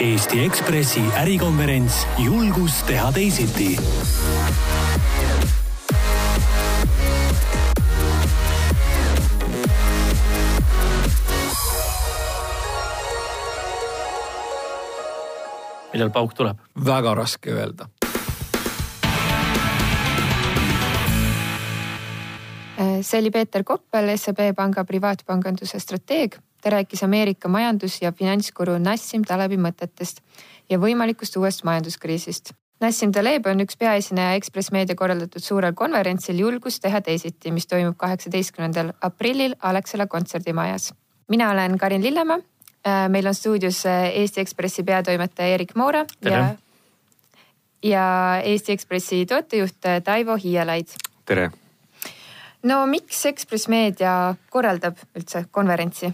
Eesti 0.00 0.44
Ekspressi 0.44 1.00
ärikonverents 1.16 2.06
Julgus 2.18 2.82
teha 2.84 3.12
teisiti 3.12 3.70
millal 15.92 16.10
pauk 16.12 16.34
tuleb? 16.36 16.60
väga 16.84 17.14
raske 17.14 17.56
öelda. 17.56 17.88
see 23.02 23.18
oli 23.20 23.30
Peeter 23.30 23.64
Koppel, 23.64 24.16
SEB 24.16 24.52
panga 24.56 24.84
privaatpanganduse 24.84 25.80
strateeg. 25.80 26.36
Ta 26.66 26.72
rääkis 26.74 27.04
Ameerika 27.06 27.48
majandus- 27.48 28.00
ja 28.02 28.10
finantskuru 28.12 28.78
Nassim 28.82 29.22
Talebi 29.24 29.54
mõtetest 29.56 30.18
ja 30.70 30.78
võimalikust 30.82 31.38
uuest 31.38 31.62
majanduskriisist. 31.64 32.50
Nassim 32.80 33.12
Taleb 33.12 33.46
on 33.46 33.62
üks 33.62 33.78
peaesineja 33.78 34.34
Ekspress 34.34 34.72
Meedia 34.74 34.98
korraldatud 34.98 35.42
suurel 35.42 35.72
konverentsil 35.78 36.42
Julgus 36.42 36.80
teha 36.80 37.00
teisiti, 37.00 37.54
mis 37.54 37.70
toimub 37.70 37.94
kaheksateistkümnendal 37.96 38.92
aprillil 39.00 39.54
Alexela 39.62 40.06
kontserdimajas. 40.06 40.94
mina 41.28 41.50
olen 41.50 41.78
Karin 41.78 42.02
Lillemaa 42.02 42.38
Äh, 42.86 43.08
meil 43.08 43.26
on 43.26 43.34
stuudios 43.34 43.86
äh, 43.86 44.10
Eesti 44.14 44.40
Ekspressi 44.40 44.82
peatoimetaja 44.82 45.54
Erik 45.54 45.74
Moora 45.74 46.04
Tere. 46.20 46.36
ja, 46.36 46.54
ja 47.82 48.42
Eesti 48.44 48.72
Ekspressi 48.72 49.26
tootejuht 49.26 49.84
äh, 49.86 50.02
Taivo 50.02 50.36
Hiielaid. 50.36 50.86
tere. 51.24 51.50
no 52.62 52.86
miks 52.86 53.26
Ekspress 53.26 53.68
Meedia 53.68 54.34
korraldab 54.50 55.02
üldse 55.18 55.44
konverentsi? 55.50 56.12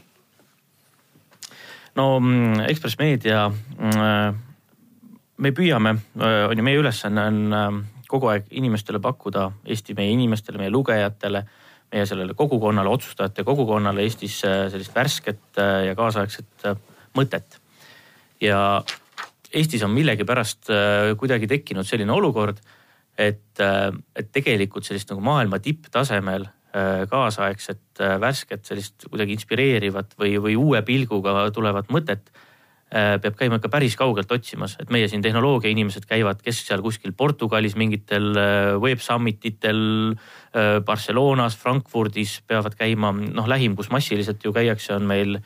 No 1.98 2.06
mm, 2.20 2.66
Ekspress 2.70 2.98
Meedia, 3.00 3.48
mm, 3.48 4.38
me 5.42 5.52
püüame, 5.56 5.96
on 6.20 6.56
ju 6.56 6.64
meie 6.64 6.80
ülesanne 6.80 7.26
on 7.28 7.82
kogu 8.08 8.28
aeg 8.28 8.48
inimestele 8.52 9.00
pakkuda, 9.00 9.48
Eesti 9.64 9.96
meie 9.96 10.12
inimestele, 10.12 10.60
meie 10.60 10.72
lugejatele 10.72 11.46
meie 11.92 12.08
sellele 12.08 12.34
kogukonnale, 12.34 12.88
otsustajate 12.88 13.44
kogukonnale 13.44 14.04
Eestis 14.06 14.40
äh, 14.48 14.66
sellist 14.72 14.94
värsket 14.96 15.60
äh, 15.60 15.86
ja 15.90 15.96
kaasaegset 15.98 16.68
äh, 16.68 16.78
mõtet. 17.18 17.58
ja 18.40 18.82
Eestis 19.52 19.82
on 19.84 19.92
millegipärast 19.92 20.70
kuidagi 21.20 21.44
tekkinud 21.46 21.84
selline 21.84 22.12
olukord, 22.14 22.56
et, 23.20 23.60
et 23.60 24.30
tegelikult 24.32 24.86
sellist 24.88 25.10
nagu 25.12 25.20
maailma 25.20 25.58
tipptasemel 25.60 26.46
kaasaegset, 27.10 28.00
värsket, 28.20 28.62
sellist 28.64 29.04
kuidagi 29.10 29.34
inspireerivat 29.36 30.14
või, 30.16 30.38
või 30.40 30.54
uue 30.56 30.80
pilguga 30.86 31.44
tulevat 31.52 31.90
mõtet 31.92 32.30
Äh, 32.92 33.14
peab 33.24 33.38
käima 33.40 33.56
ikka 33.56 33.70
päris 33.72 33.94
kaugelt 33.96 34.28
otsimas, 34.34 34.74
et 34.82 34.90
meie 34.92 35.06
siin 35.08 35.22
tehnoloogia 35.24 35.70
inimesed 35.72 36.04
käivad, 36.04 36.42
kes 36.44 36.58
seal 36.66 36.82
kuskil 36.84 37.14
Portugalis 37.16 37.72
mingitel 37.80 38.26
äh, 38.36 38.74
web 38.76 39.00
summit 39.00 39.40
itel, 39.48 39.78
äh, 40.52 40.74
Barcelonas, 40.84 41.56
Frankfurdis 41.56 42.42
peavad 42.44 42.76
käima, 42.76 43.14
noh 43.16 43.48
lähim, 43.48 43.78
kus 43.78 43.88
massiliselt 43.88 44.44
ju 44.44 44.52
käiakse, 44.52 44.92
on 44.98 45.08
meil 45.08 45.38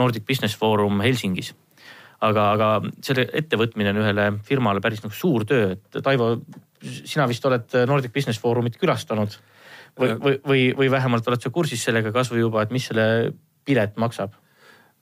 Nordic 0.00 0.24
Business 0.24 0.56
Forum 0.56 1.04
Helsingis. 1.04 1.52
aga, 2.24 2.44
aga 2.54 2.68
selle 3.04 3.26
ettevõtmine 3.36 3.90
on 3.92 4.00
ühele 4.00 4.30
firmale 4.48 4.80
päris 4.80 5.02
nagu 5.04 5.12
suur 5.12 5.44
töö, 5.44 5.74
et 5.74 5.98
Taivo, 6.00 6.38
sina 6.80 7.28
vist 7.28 7.44
oled 7.44 7.76
Nordic 7.84 8.14
Business 8.16 8.40
Forumit 8.40 8.80
külastanud 8.80 9.36
või, 10.00 10.14
või, 10.20 10.38
või, 10.44 10.62
või 10.78 10.90
vähemalt 10.90 11.28
oled 11.30 11.44
sa 11.44 11.52
kursis 11.54 11.84
sellega 11.86 12.12
kasvõi 12.14 12.42
juba, 12.42 12.64
et 12.64 12.74
mis 12.74 12.88
selle 12.90 13.06
pilet 13.64 13.96
maksab? 14.00 14.34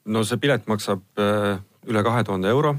no 0.05 0.25
see 0.27 0.41
pilet 0.43 0.67
maksab 0.67 1.03
üle 1.89 2.03
kahe 2.03 2.25
tuhande 2.27 2.51
euro. 2.51 2.77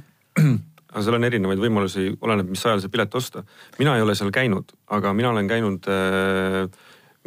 aga 0.93 1.01
seal 1.01 1.17
on 1.17 1.25
erinevaid 1.25 1.61
võimalusi, 1.61 2.07
oleneb, 2.21 2.51
mis 2.53 2.63
ajal 2.65 2.81
see 2.83 2.93
pilet 2.93 3.15
osta. 3.17 3.43
mina 3.79 3.95
ei 3.97 4.05
ole 4.05 4.15
seal 4.17 4.31
käinud, 4.33 4.75
aga 4.93 5.13
mina 5.17 5.33
olen 5.33 5.49
käinud 5.49 5.89
äh, 5.89 6.63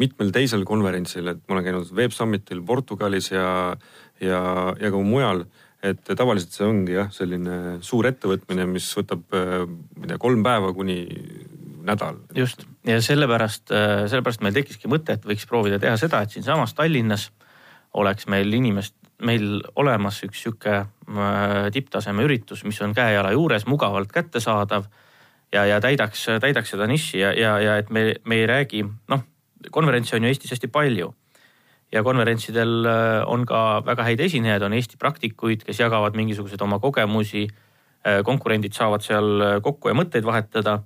mitmel 0.00 0.32
teisel 0.34 0.64
konverentsil, 0.68 1.32
et 1.32 1.42
ma 1.46 1.56
olen 1.56 1.66
käinud 1.66 1.92
Web 1.96 2.14
Summitil 2.14 2.62
Portugalis 2.66 3.30
ja, 3.32 3.48
ja, 4.20 4.40
ja 4.80 4.90
ka 4.92 5.02
mujal 5.02 5.46
et 5.86 6.08
tavaliselt 6.18 6.54
see 6.54 6.66
ongi 6.66 6.96
jah, 6.96 7.10
selline 7.14 7.78
suur 7.84 8.08
ettevõtmine, 8.08 8.64
mis 8.70 8.88
võtab, 8.96 9.26
äh, 9.36 9.66
ma 9.66 10.06
ei 10.06 10.12
tea, 10.12 10.22
kolm 10.22 10.46
päeva 10.46 10.72
kuni 10.76 11.00
nädal. 11.86 12.18
just 12.34 12.66
ja 12.86 13.00
sellepärast, 13.02 13.70
äh, 13.70 14.04
sellepärast 14.10 14.42
meil 14.44 14.54
tekkiski 14.56 14.90
mõte, 14.90 15.16
et 15.16 15.26
võiks 15.26 15.46
proovida 15.48 15.78
teha 15.82 15.96
seda, 16.00 16.22
et 16.22 16.34
siinsamas 16.34 16.74
Tallinnas 16.74 17.30
oleks 17.96 18.26
meil 18.30 18.52
inimest, 18.52 18.94
meil 19.24 19.62
olemas 19.78 20.20
üks 20.26 20.42
sihuke 20.44 20.74
äh, 20.76 20.88
tipptaseme 21.72 22.26
üritus, 22.26 22.64
mis 22.64 22.80
on 22.84 22.94
käe-jala 22.96 23.32
juures, 23.32 23.66
mugavalt 23.66 24.12
kättesaadav 24.12 24.88
ja, 25.52 25.66
ja 25.66 25.80
täidaks, 25.80 26.26
täidaks 26.42 26.74
seda 26.74 26.88
nišši 26.90 27.22
ja, 27.22 27.32
ja, 27.36 27.58
ja 27.62 27.76
et 27.82 27.90
me, 27.90 28.08
me 28.24 28.42
ei 28.42 28.48
räägi, 28.50 28.82
noh, 29.12 29.22
konverentse 29.70 30.16
on 30.16 30.26
ju 30.26 30.32
Eestis 30.32 30.56
hästi 30.56 30.72
palju. 30.72 31.14
ja 31.92 32.02
konverentsidel 32.02 32.86
äh, 32.90 33.22
on 33.30 33.46
ka 33.46 33.82
väga 33.86 34.02
häid 34.02 34.20
esinejaid, 34.20 34.62
on 34.62 34.74
Eesti 34.74 34.98
praktikuid, 34.98 35.62
kes 35.64 35.80
jagavad 35.80 36.16
mingisuguseid 36.18 36.60
oma 36.62 36.78
kogemusi. 36.82 37.46
Konkurendid 38.22 38.70
saavad 38.70 39.02
seal 39.02 39.40
kokku 39.66 39.90
ja 39.90 39.94
mõtteid 39.98 40.22
vahetada. 40.22 40.76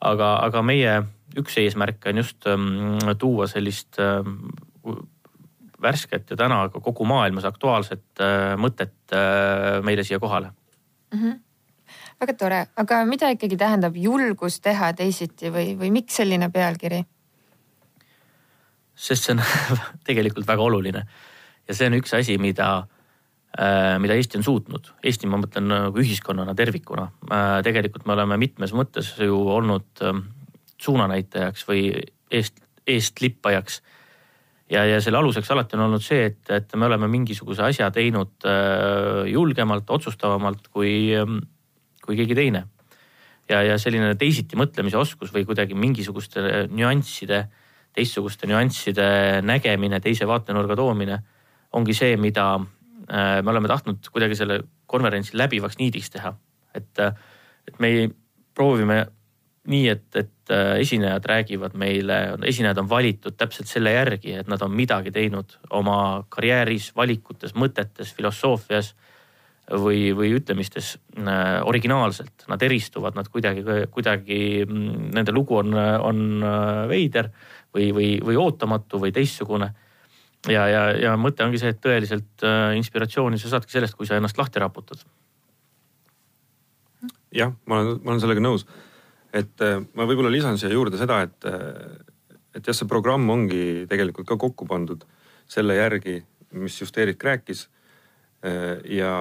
Aga, 0.00 0.34
aga 0.46 0.62
meie 0.62 0.96
üks 1.38 1.58
eesmärke 1.62 2.10
on 2.10 2.22
just 2.22 2.46
um, 2.50 2.98
tuua 3.18 3.46
sellist 3.50 4.00
um, 4.02 4.50
värsket 5.82 6.30
ja 6.30 6.38
täna 6.40 6.64
ka 6.72 6.80
kogu 6.84 7.06
maailmas 7.08 7.46
aktuaalset 7.48 8.20
äh, 8.20 8.56
mõtet 8.60 9.14
äh, 9.14 9.78
meile 9.86 10.04
siia 10.04 10.18
kohale 10.18 10.50
mm. 11.12 11.18
-hmm. 11.22 11.40
väga 12.20 12.34
tore, 12.34 12.66
aga 12.76 13.04
mida 13.04 13.30
ikkagi 13.30 13.56
tähendab 13.56 13.96
julgus 13.96 14.60
teha 14.60 14.92
teisiti 14.92 15.50
või, 15.50 15.76
või 15.78 15.90
miks 15.90 16.16
selline 16.16 16.50
pealkiri? 16.50 17.04
sest 18.94 19.24
see 19.24 19.36
on 19.36 19.42
tegelikult 20.08 20.46
väga 20.46 20.62
oluline 20.62 21.06
ja 21.68 21.74
see 21.74 21.86
on 21.86 22.00
üks 22.00 22.16
asi, 22.16 22.38
mida 22.38 22.72
äh, 22.78 22.99
mida 23.98 24.14
Eesti 24.14 24.38
on 24.38 24.44
suutnud. 24.46 24.92
Eesti, 25.02 25.26
ma 25.26 25.40
mõtlen 25.40 25.66
nagu 25.66 25.98
ühiskonnana 25.98 26.54
tervikuna. 26.54 27.08
tegelikult 27.66 28.06
me 28.06 28.14
oleme 28.14 28.36
mitmes 28.38 28.70
mõttes 28.72 29.10
ju 29.18 29.40
olnud 29.50 30.02
suunanäitajaks 30.80 31.66
või 31.68 31.88
eest, 32.30 32.62
eestlippajaks 32.86 33.80
ja, 34.70 34.84
ja 34.86 35.00
selle 35.02 35.20
aluseks 35.20 35.50
alati 35.50 35.76
on 35.78 35.86
olnud 35.88 36.04
see, 36.04 36.24
et, 36.30 36.42
et 36.54 36.74
me 36.78 36.88
oleme 36.88 37.08
mingisuguse 37.10 37.64
asja 37.66 37.90
teinud 37.94 38.46
äh, 38.48 39.24
julgemalt, 39.30 39.88
otsustavamalt 39.90 40.70
kui, 40.72 40.92
ähm, 41.16 41.40
kui 42.04 42.18
keegi 42.20 42.38
teine. 42.38 42.64
ja, 43.50 43.62
ja 43.66 43.78
selline 43.82 44.14
teisiti 44.14 44.56
mõtlemise 44.56 44.98
oskus 44.98 45.32
või 45.34 45.44
kuidagi 45.46 45.74
mingisuguste 45.74 46.68
nüansside, 46.70 47.44
teistsuguste 47.94 48.46
nüansside 48.46 49.40
nägemine, 49.42 49.98
teise 50.00 50.28
vaatenurga 50.30 50.76
toomine 50.78 51.18
ongi 51.74 51.94
see, 51.94 52.16
mida 52.16 52.52
äh, 52.54 52.79
me 53.10 53.50
oleme 53.50 53.68
tahtnud 53.68 54.06
kuidagi 54.12 54.36
selle 54.38 54.60
konverentsi 54.86 55.34
läbivaks 55.38 55.78
niidiks 55.78 56.10
teha. 56.14 56.34
et, 56.74 56.98
äh, 56.98 57.14
et 57.66 57.78
me 57.82 58.10
proovime 58.54 59.06
nii, 59.70 59.88
et, 59.92 60.06
et 60.16 60.52
äh, 60.52 60.78
esinejad 60.80 61.26
räägivad 61.26 61.76
meile, 61.78 62.18
esinejad 62.48 62.80
on 62.80 62.88
valitud 62.90 63.36
täpselt 63.36 63.68
selle 63.68 63.92
järgi, 63.92 64.34
et 64.40 64.48
nad 64.48 64.62
on 64.64 64.72
midagi 64.72 65.12
teinud 65.14 65.58
oma 65.76 66.24
karjääris, 66.32 66.90
valikutes, 66.96 67.54
mõtetes, 67.58 68.14
filosoofias 68.16 68.94
või, 69.70 70.10
või 70.16 70.32
ütlemistes 70.38 70.94
äh, 71.18 71.60
originaalselt. 71.68 72.46
Nad 72.48 72.64
eristuvad, 72.66 73.18
nad 73.18 73.28
kuidagi, 73.32 73.64
kuidagi, 73.92 74.40
mm, 74.64 75.12
nende 75.18 75.36
lugu 75.36 75.60
on, 75.60 75.76
on 75.76 76.24
äh, 76.40 76.82
veider 76.90 77.30
või, 77.74 77.90
või, 77.94 78.10
või 78.24 78.40
ootamatu 78.40 79.02
või 79.02 79.14
teistsugune. 79.14 79.70
Ja, 80.48 80.66
ja, 80.68 80.84
ja 80.96 81.16
mõte 81.20 81.44
ongi 81.44 81.60
see, 81.60 81.74
et 81.74 81.80
tõeliselt 81.84 82.44
inspiratsiooni 82.78 83.38
sa 83.40 83.50
saadki 83.52 83.76
sellest, 83.76 83.96
kui 83.98 84.08
sa 84.08 84.16
ennast 84.16 84.38
lahti 84.38 84.62
raputad. 84.62 85.02
jah, 87.34 87.52
ma 87.66 87.80
olen, 87.80 88.00
ma 88.04 88.14
olen 88.14 88.22
sellega 88.24 88.44
nõus 88.44 88.64
et 89.32 89.62
äh, 89.64 89.78
ma 89.94 90.06
võib-olla 90.08 90.32
lisan 90.32 90.58
siia 90.58 90.72
juurde 90.74 90.98
seda, 91.00 91.22
et, 91.26 91.46
äh, 91.48 92.38
et 92.56 92.66
jah, 92.66 92.76
see 92.76 92.90
programm 92.90 93.28
ongi 93.30 93.86
tegelikult 93.90 94.28
ka 94.28 94.38
kokku 94.40 94.66
pandud 94.70 95.04
selle 95.50 95.76
järgi, 95.78 96.20
mis 96.58 96.78
just 96.80 96.98
Eerik 96.98 97.22
rääkis. 97.24 97.68
Äh, 98.46 98.80
ja 98.98 99.12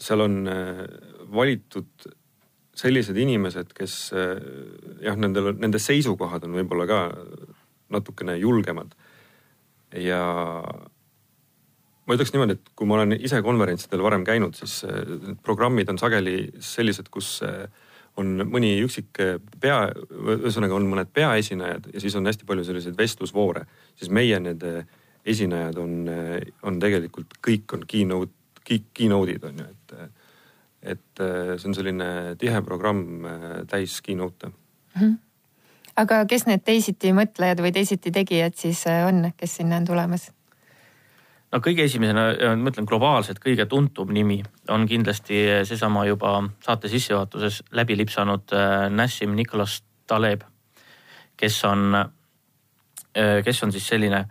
seal 0.00 0.24
on 0.24 0.40
valitud 1.34 2.08
sellised 2.78 3.16
inimesed, 3.18 3.72
kes 3.74 3.94
jah, 4.14 5.16
nendel, 5.18 5.50
nende 5.58 5.80
seisukohad 5.82 6.44
on 6.46 6.54
võib-olla 6.60 6.84
ka 6.86 6.98
natukene 7.90 8.36
julgemad. 8.38 8.92
Ja 9.96 10.22
ma 12.08 12.16
ütleks 12.16 12.32
niimoodi, 12.32 12.56
et 12.56 12.70
kui 12.76 12.88
ma 12.88 12.98
olen 12.98 13.16
ise 13.18 13.40
konverentsidel 13.44 14.02
varem 14.04 14.24
käinud, 14.26 14.56
siis 14.56 14.80
need 14.84 15.42
programmid 15.44 15.90
on 15.92 16.00
sageli 16.00 16.50
sellised, 16.64 17.10
kus 17.12 17.38
äh, 17.46 17.66
on 18.18 18.42
mõni 18.50 18.72
üksik 18.82 19.20
pea, 19.62 19.80
ühesõnaga 20.36 20.76
on 20.76 20.88
mõned 20.90 21.10
peaesinejad 21.14 21.90
ja 21.94 22.02
siis 22.02 22.16
on 22.18 22.26
hästi 22.26 22.48
palju 22.48 22.64
selliseid 22.66 22.96
vestlusvoore, 22.98 23.64
siis 23.98 24.10
meie 24.14 24.40
need 24.42 24.64
esinejad 25.28 25.78
on, 25.78 26.08
on 26.66 26.80
tegelikult 26.82 27.38
kõik 27.44 27.76
on 27.76 27.84
keynote, 27.88 28.34
keynote'id 28.68 29.46
on 29.48 29.62
ju, 29.62 29.68
et 29.74 30.00
et 30.88 31.20
see 31.20 31.66
on 31.66 31.74
selline 31.74 32.08
tihe 32.38 32.60
programm 32.62 33.24
täis 33.70 33.96
keynote'e 34.06 34.48
mm. 34.48 35.00
-hmm. 35.00 35.16
Aga 35.98 36.24
kes 36.30 36.46
need 36.48 36.64
teisiti 36.66 37.12
mõtlejad 37.16 37.62
või 37.62 37.72
teisiti 37.74 38.12
tegijad 38.14 38.56
siis 38.58 38.84
on, 38.88 39.30
kes 39.36 39.58
sinna 39.60 39.80
on 39.80 39.88
tulemas? 39.88 40.28
no 41.52 41.60
kõige 41.64 41.86
esimesena, 41.88 42.28
ma 42.60 42.72
ütlen 42.72 42.88
globaalselt 42.88 43.40
kõige 43.42 43.66
tuntum 43.70 44.12
nimi 44.14 44.42
on 44.68 44.86
kindlasti 44.88 45.44
seesama 45.68 46.04
juba 46.08 46.38
saate 46.64 46.90
sissejuhatuses 46.92 47.62
läbi 47.72 47.96
lipsanud 47.98 48.54
Nassim 48.94 49.34
Nicholas 49.36 49.82
Taleb, 50.08 50.44
kes 51.36 51.58
on, 51.68 51.92
kes 53.44 53.62
on 53.64 53.72
siis 53.72 53.86
selline 53.88 54.24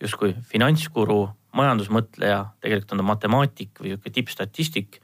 justkui 0.00 0.34
finantskuru 0.48 1.26
majandusmõtleja, 1.56 2.44
tegelikult 2.62 2.94
on 2.94 3.02
ta 3.02 3.06
matemaatik 3.08 3.80
või 3.82 3.92
sihuke 3.92 4.12
tippstatistik, 4.14 5.00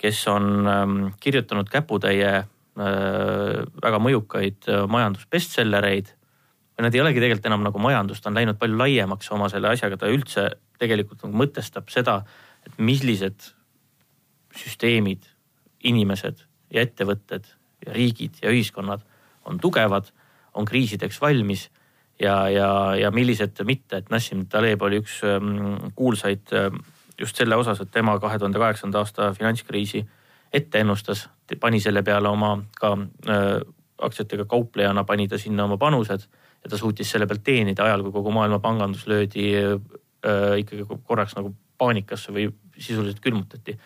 kes 0.00 0.22
on 0.32 0.68
ähm, 0.68 0.96
kirjutanud 1.20 1.68
käputäie 1.70 2.30
äh, 2.40 2.48
väga 2.76 4.00
mõjukaid 4.02 4.68
äh, 4.70 4.84
majandusbestsellereid. 4.90 6.12
Nad 6.82 6.94
ei 6.94 7.02
olegi 7.04 7.22
tegelikult 7.22 7.46
enam 7.46 7.62
nagu 7.62 7.78
majandus, 7.78 8.20
ta 8.20 8.32
on 8.32 8.40
läinud 8.40 8.58
palju 8.58 8.78
laiemaks 8.80 9.30
oma 9.34 9.46
selle 9.52 9.70
asjaga, 9.70 9.98
ta 10.00 10.10
üldse 10.10 10.48
tegelikult 10.82 11.22
nagu 11.22 11.38
mõtestab 11.44 11.92
seda, 11.92 12.18
et 12.66 12.80
millised 12.82 13.52
süsteemid, 14.58 15.28
inimesed 15.86 16.42
ja 16.74 16.82
ettevõtted 16.82 17.46
ja 17.86 17.94
riigid 17.94 18.40
ja 18.42 18.50
ühiskonnad 18.50 19.04
on 19.46 19.60
tugevad, 19.62 20.10
on 20.54 20.66
kriisideks 20.66 21.20
valmis 21.22 21.68
ja, 22.20 22.48
ja, 22.50 22.68
ja 22.98 23.10
millised 23.14 23.60
mitte, 23.68 24.00
et 24.00 24.10
Nassim 24.10 24.46
Taleb 24.50 24.82
oli 24.82 24.98
üks 25.02 25.20
ähm, 25.28 25.92
kuulsaid 25.94 26.54
ähm, 26.56 26.80
just 27.20 27.38
selle 27.38 27.58
osas, 27.58 27.80
et 27.80 27.90
tema 27.94 28.16
kahe 28.22 28.38
tuhande 28.38 28.58
kaheksanda 28.58 29.02
aasta 29.02 29.32
finantskriisi 29.36 30.04
ette 30.54 30.82
ennustas, 30.82 31.28
pani 31.60 31.80
selle 31.80 32.02
peale 32.02 32.28
oma 32.28 32.56
ka 32.78 32.94
äh, 33.28 33.60
aktsiatega 34.04 34.46
kauplejana, 34.50 35.04
pani 35.04 35.28
ta 35.28 35.38
sinna 35.38 35.66
oma 35.68 35.78
panused 35.80 36.24
ja 36.64 36.70
ta 36.70 36.78
suutis 36.80 37.10
selle 37.10 37.28
pealt 37.30 37.44
teenida 37.44 37.84
ajal, 37.84 38.02
kui 38.06 38.14
kogu 38.14 38.32
maailma 38.34 38.58
pangandus 38.64 39.06
löödi 39.10 39.50
äh, 39.58 40.56
ikkagi 40.62 40.86
korraks 41.04 41.36
nagu 41.36 41.54
paanikasse 41.78 42.32
või 42.32 42.48
sisuliselt 42.78 43.20
külmutati. 43.20 43.76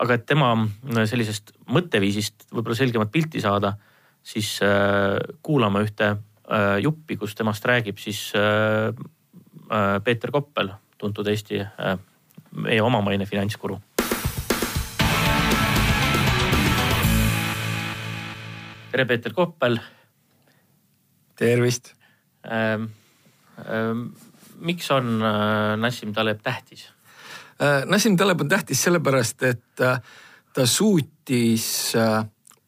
aga 0.00 0.14
et 0.14 0.26
tema 0.26 0.54
äh, 0.56 1.04
sellisest 1.06 1.54
mõtteviisist 1.68 2.50
võib-olla 2.50 2.76
selgemat 2.76 3.12
pilti 3.12 3.40
saada, 3.40 3.76
siis 4.22 4.58
äh, 4.62 5.16
kuulame 5.42 5.86
ühte 5.86 6.16
Äh, 6.50 6.80
juppi, 6.82 7.14
kus 7.16 7.36
temast 7.38 7.62
räägib 7.64 8.00
siis 8.02 8.32
äh, 8.34 8.90
äh, 9.70 10.00
Peeter 10.02 10.32
Koppel, 10.34 10.72
tuntud 10.98 11.28
Eesti, 11.30 11.60
meie 12.50 12.82
omamaine 12.82 13.26
finantskuru. 13.26 13.76
Tere, 18.90 19.06
Peeter 19.06 19.32
Koppel. 19.32 19.78
tervist 21.36 21.94
ähm,. 22.44 22.90
Ähm, 23.68 24.12
miks 24.60 24.90
on 24.90 25.18
Nassim 25.80 26.12
Taleb 26.14 26.42
tähtis? 26.42 26.86
Nassim 27.86 28.16
Taleb 28.16 28.40
on 28.40 28.48
tähtis 28.48 28.82
sellepärast, 28.82 29.42
et 29.42 29.82
ta 30.54 30.66
suutis 30.66 31.94
äh, 31.96 32.24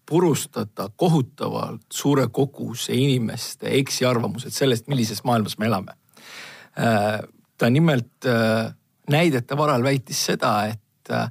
purustada 0.07 0.89
kohutavalt 0.97 1.87
suure 1.93 2.27
koguse 2.29 2.93
inimeste 2.93 3.71
eksiarvamused 3.79 4.53
sellest, 4.53 4.89
millises 4.93 5.23
maailmas 5.25 5.59
me 5.59 5.67
elame. 5.71 5.95
Äh, 6.77 7.23
ta 7.59 7.71
nimelt 7.71 8.27
äh, 8.29 8.73
näidete 9.11 9.57
varal 9.57 9.85
väitis 9.85 10.21
seda, 10.27 10.53
et 10.69 11.11
äh, 11.11 11.29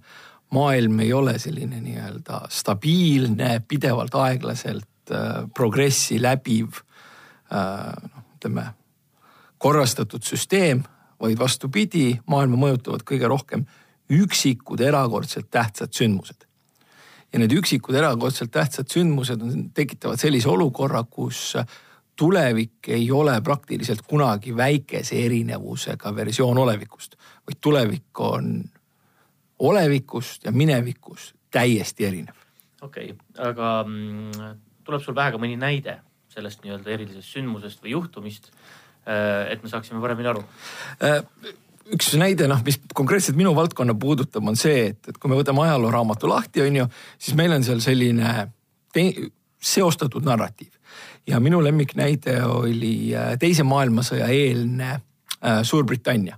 maailm 0.52 1.00
ei 1.00 1.14
ole 1.14 1.38
selline 1.40 1.80
nii-öelda 1.82 2.46
stabiilne, 2.50 3.62
pidevalt 3.68 4.16
aeglaselt 4.16 5.14
progressi 5.56 6.20
läbiv 6.22 6.82
noh, 7.52 8.24
ütleme 8.38 8.66
korrastatud 9.62 10.24
süsteem, 10.26 10.84
vaid 11.22 11.38
vastupidi, 11.40 12.16
maailma 12.30 12.58
mõjutavad 12.58 13.04
kõige 13.06 13.30
rohkem 13.30 13.66
üksikud 14.12 14.82
erakordselt 14.82 15.52
tähtsad 15.54 15.94
sündmused. 15.96 16.48
Ja 17.32 17.40
need 17.40 17.54
üksikud 17.56 17.96
erakordselt 17.96 18.52
tähtsad 18.52 18.90
sündmused 18.92 19.44
on, 19.44 19.70
tekitavad 19.76 20.20
sellise 20.20 20.50
olukorra, 20.52 21.04
kus 21.04 21.54
tulevik 22.20 22.90
ei 22.92 23.06
ole 23.12 23.38
praktiliselt 23.42 24.02
kunagi 24.08 24.56
väikese 24.58 25.22
erinevusega 25.26 26.16
versioon 26.16 26.58
olevikust, 26.58 27.16
vaid 27.48 27.62
tulevik 27.62 28.20
on 28.20 28.52
olevikust 29.62 30.46
ja 30.46 30.52
minevikust 30.52 31.36
täiesti 31.52 32.08
erinev. 32.08 32.38
okei 32.82 33.12
okay,, 33.12 33.50
aga 33.50 33.74
mm, 33.88 34.56
tuleb 34.84 35.04
sul 35.04 35.18
pähe 35.18 35.34
ka 35.34 35.42
mõni 35.42 35.60
näide 35.60 36.00
sellest 36.32 36.64
nii-öelda 36.64 36.94
erilisest 36.96 37.36
sündmusest 37.36 37.82
või 37.84 37.96
juhtumist, 37.96 38.52
äh, 39.04 39.52
et 39.52 39.64
me 39.64 39.72
saaksime 39.72 40.02
paremini 40.04 40.32
aru? 40.32 40.44
Äh, 41.04 41.20
üks 41.92 42.14
näide, 42.20 42.48
noh, 42.52 42.62
mis 42.66 42.80
konkreetselt 42.96 43.40
minu 43.40 43.54
valdkonna 43.58 43.96
puudutab, 44.00 44.48
on 44.48 44.60
see, 44.60 44.92
et, 44.94 45.02
et 45.12 45.20
kui 45.20 45.32
me 45.32 45.40
võtame 45.40 45.66
ajalooraamatu 45.66 46.32
lahti, 46.32 46.64
on 46.64 46.82
ju, 46.82 46.90
siis 47.20 47.38
meil 47.40 47.56
on 47.58 47.68
seal 47.68 47.84
selline 47.84 48.52
seostatud 49.62 50.26
narratiiv. 50.28 50.72
ja 51.28 51.40
minu 51.40 51.60
lemmiknäide 51.64 52.40
oli 52.44 53.14
äh, 53.16 53.36
teise 53.40 53.64
maailmasõja 53.64 54.28
eelne 54.34 55.00
Suurbritannia. 55.42 56.36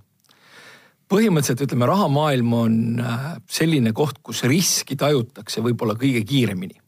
Põhimõtteliselt 1.10 1.66
ütleme, 1.66 1.88
rahamaailm 1.88 2.54
on 2.56 2.78
äh, 3.02 3.26
selline 3.50 3.92
koht, 3.96 4.20
kus 4.24 4.44
riski 4.48 4.96
tajutakse 5.00 5.62
võib-olla 5.64 5.96
kõige 6.00 6.24
kiiremini 6.26 6.78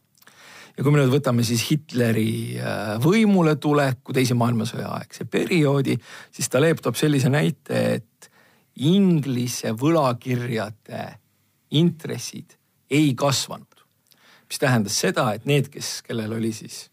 ja 0.77 0.83
kui 0.83 0.93
me 0.93 1.01
nüüd 1.01 1.13
võtame 1.13 1.45
siis 1.47 1.67
Hitleri 1.69 2.57
äh, 2.57 2.95
võimule 3.03 3.55
tuleku 3.61 4.15
teise 4.15 4.37
maailmasõja 4.37 4.89
aegse 4.99 5.27
perioodi, 5.29 5.97
siis 6.33 6.49
Taleb 6.53 6.81
toob 6.83 6.97
sellise 6.99 7.31
näite, 7.33 7.83
et 7.97 8.31
Inglise 8.87 9.73
võlakirjade 9.73 11.07
intressid 11.77 12.53
ei 12.93 13.13
kasvanud. 13.17 13.65
mis 14.47 14.59
tähendas 14.61 14.95
seda, 14.95 15.33
et 15.33 15.45
need, 15.45 15.67
kes, 15.67 16.01
kellel 16.07 16.37
oli 16.37 16.53
siis 16.55 16.85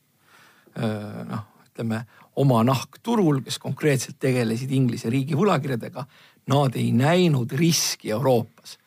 noh, 0.75 1.45
ütleme 1.69 2.01
oma 2.43 2.63
nahk 2.67 2.99
turul, 3.03 3.43
kes 3.45 3.61
konkreetselt 3.63 4.17
tegelesid 4.19 4.73
Inglise 4.75 5.11
riigi 5.13 5.37
võlakirjadega, 5.39 6.07
nad 6.51 6.77
ei 6.77 6.93
näinud 6.93 7.53
riski 7.53 8.11
Euroopas. 8.11 8.79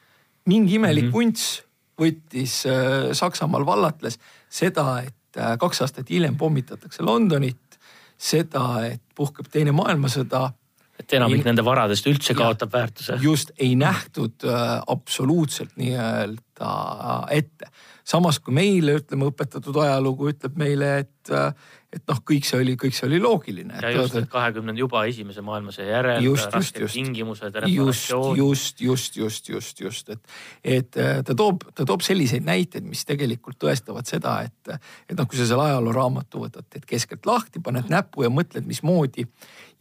mingi 0.45 0.75
imelik 0.75 1.03
mm 1.03 1.09
-hmm. 1.09 1.11
kunts 1.11 1.63
võttis 2.01 2.63
Saksamaal 3.13 3.65
vallatles 3.65 4.19
seda, 4.49 5.01
et 5.01 5.59
kaks 5.59 5.81
aastat 5.81 6.09
hiljem 6.09 6.37
pommitatakse 6.37 7.03
Londonit, 7.03 7.79
seda, 8.17 8.85
et 8.85 9.01
puhkeb 9.15 9.47
teine 9.51 9.71
maailmasõda 9.71 10.51
et 10.99 11.13
enamik 11.13 11.43
ei, 11.43 11.45
nende 11.51 11.65
varadest 11.65 12.07
üldse 12.09 12.33
kaotab 12.37 12.73
väärtuse. 12.73 13.19
just, 13.21 13.51
ei 13.59 13.75
nähtud 13.75 14.45
äh, 14.45 14.81
absoluutselt 14.87 15.75
nii-öelda 15.77 16.41
äh, 16.65 17.37
ette. 17.41 17.71
samas 18.07 18.39
kui 18.39 18.55
meile, 18.55 18.97
ütleme, 19.01 19.27
õpetatud 19.31 19.75
ajalugu 19.83 20.31
ütleb 20.31 20.57
meile, 20.59 20.93
et 21.03 21.33
äh, 21.33 21.51
et 21.87 22.03
noh, 22.09 22.17
kõik 22.27 22.43
see 22.43 22.59
oli, 22.59 22.73
kõik 22.79 22.95
see 22.95 23.05
oli 23.07 23.19
loogiline. 23.21 23.77
ja 23.79 23.91
just, 23.95 24.15
et 24.19 24.27
kahekümnend 24.31 24.79
juba 24.79 25.05
esimese 25.07 25.41
maailmasõja 25.45 25.87
järel. 25.87 26.25
just, 26.25 26.51
just, 26.51 26.79
just. 26.83 26.97
tingimused, 26.97 27.55
reparatsioon. 27.55 28.35
just, 28.37 28.81
just, 28.83 29.15
just, 29.15 29.49
just, 29.49 29.79
just, 29.81 30.11
et, 30.11 30.35
et 30.63 30.99
äh, 30.99 31.21
ta 31.23 31.35
toob, 31.37 31.63
ta 31.77 31.87
toob 31.87 32.03
selliseid 32.03 32.43
näiteid, 32.47 32.83
mis 32.87 33.05
tegelikult 33.07 33.59
tõestavad 33.63 34.09
seda, 34.09 34.41
et, 34.49 34.77
et 35.07 35.15
noh, 35.15 35.29
kui 35.29 35.39
sa 35.39 35.47
selle 35.47 35.69
ajalooraamatu 35.69 36.43
võtad, 36.43 36.67
teed 36.67 36.85
keskelt 36.89 37.27
lahti, 37.29 37.63
paned 37.63 37.87
näppu 37.91 38.27
ja 38.27 38.33
mõtled, 38.33 38.67
mismoodi 38.67 39.23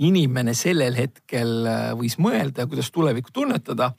inimene 0.06 0.54
sellel 0.54 0.94
hetkel 0.98 1.56
äh, 1.66 1.88
võis 1.98 2.20
mõelda 2.22 2.64
ja 2.64 2.70
kuidas 2.70 2.92
tulevikku 2.94 3.34
tunnetada 3.34 3.96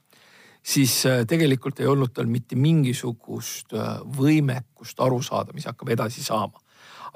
siis 0.67 0.99
äh, 1.07 1.21
tegelikult 1.29 1.79
ei 1.79 1.87
olnud 1.87 2.11
tal 2.13 2.27
mitte 2.27 2.57
mingisugust 2.59 3.75
võimekust 4.17 4.99
aru 5.03 5.21
saada, 5.23 5.55
mis 5.55 5.67
hakkab 5.69 5.95
edasi 5.95 6.23
saama 6.25 6.59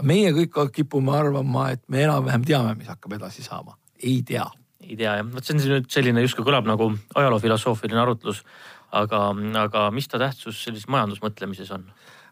aga 0.02 0.08
meie 0.08 0.32
kõik 0.36 0.74
kipume 0.76 1.14
arvama, 1.16 1.70
et 1.76 1.84
me 1.92 2.06
enam-vähem 2.06 2.46
teame, 2.48 2.76
mis 2.80 2.90
hakkab 2.92 3.18
edasi 3.20 3.44
saama. 3.46 3.78
ei 4.04 4.22
tea. 4.26 4.48
ei 4.82 4.96
tea 4.98 5.18
jah, 5.20 5.28
vot 5.34 5.46
see 5.46 5.56
on 5.56 5.62
nüüd 5.62 5.92
selline 5.94 6.24
justkui 6.24 6.46
kõlab 6.48 6.66
nagu 6.66 6.92
ajaloofilosoofiline 7.16 8.02
arutlus. 8.02 8.44
aga, 8.92 9.30
aga 9.62 9.92
mis 9.92 10.08
ta 10.08 10.20
tähtsus 10.20 10.64
sellises 10.64 10.90
majandusmõtlemises 10.90 11.72
on? 11.72 11.86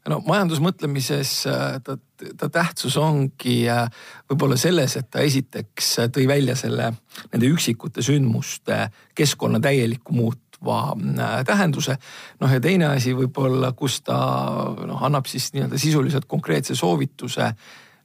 no 0.09 0.21
majandusmõtlemises 0.25 1.33
äh, 1.51 1.77
ta, 1.83 1.97
ta 2.37 2.49
tähtsus 2.49 2.97
ongi 2.97 3.61
äh, 3.69 3.85
võib-olla 4.31 4.57
selles, 4.57 4.97
et 4.97 5.09
ta 5.11 5.21
esiteks 5.21 5.95
tõi 6.15 6.27
välja 6.27 6.55
selle 6.55 6.93
nende 7.31 7.51
üksikute 7.53 8.01
sündmuste 8.01 8.87
keskkonna 9.15 9.61
täielikku 9.61 10.15
muut-, 10.15 10.48
muutva 10.59 10.95
äh, 11.19 11.45
tähenduse. 11.45 11.97
noh 12.39 12.51
ja 12.51 12.59
teine 12.59 12.85
asi 12.87 13.13
võib-olla, 13.13 13.73
kus 13.73 14.01
ta 14.01 14.17
noh, 14.85 15.03
annab 15.03 15.25
siis 15.25 15.53
nii-öelda 15.53 15.77
sisuliselt 15.77 16.25
konkreetse 16.25 16.75
soovituse, 16.75 17.53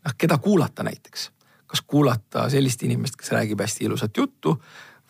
noh 0.05 0.15
keda 0.19 0.39
kuulata 0.39 0.83
näiteks. 0.83 1.31
kas 1.67 1.81
kuulata 1.81 2.49
sellist 2.51 2.83
inimest, 2.83 3.17
kes 3.17 3.31
räägib 3.31 3.61
hästi 3.61 3.85
ilusat 3.85 4.17
juttu 4.17 4.61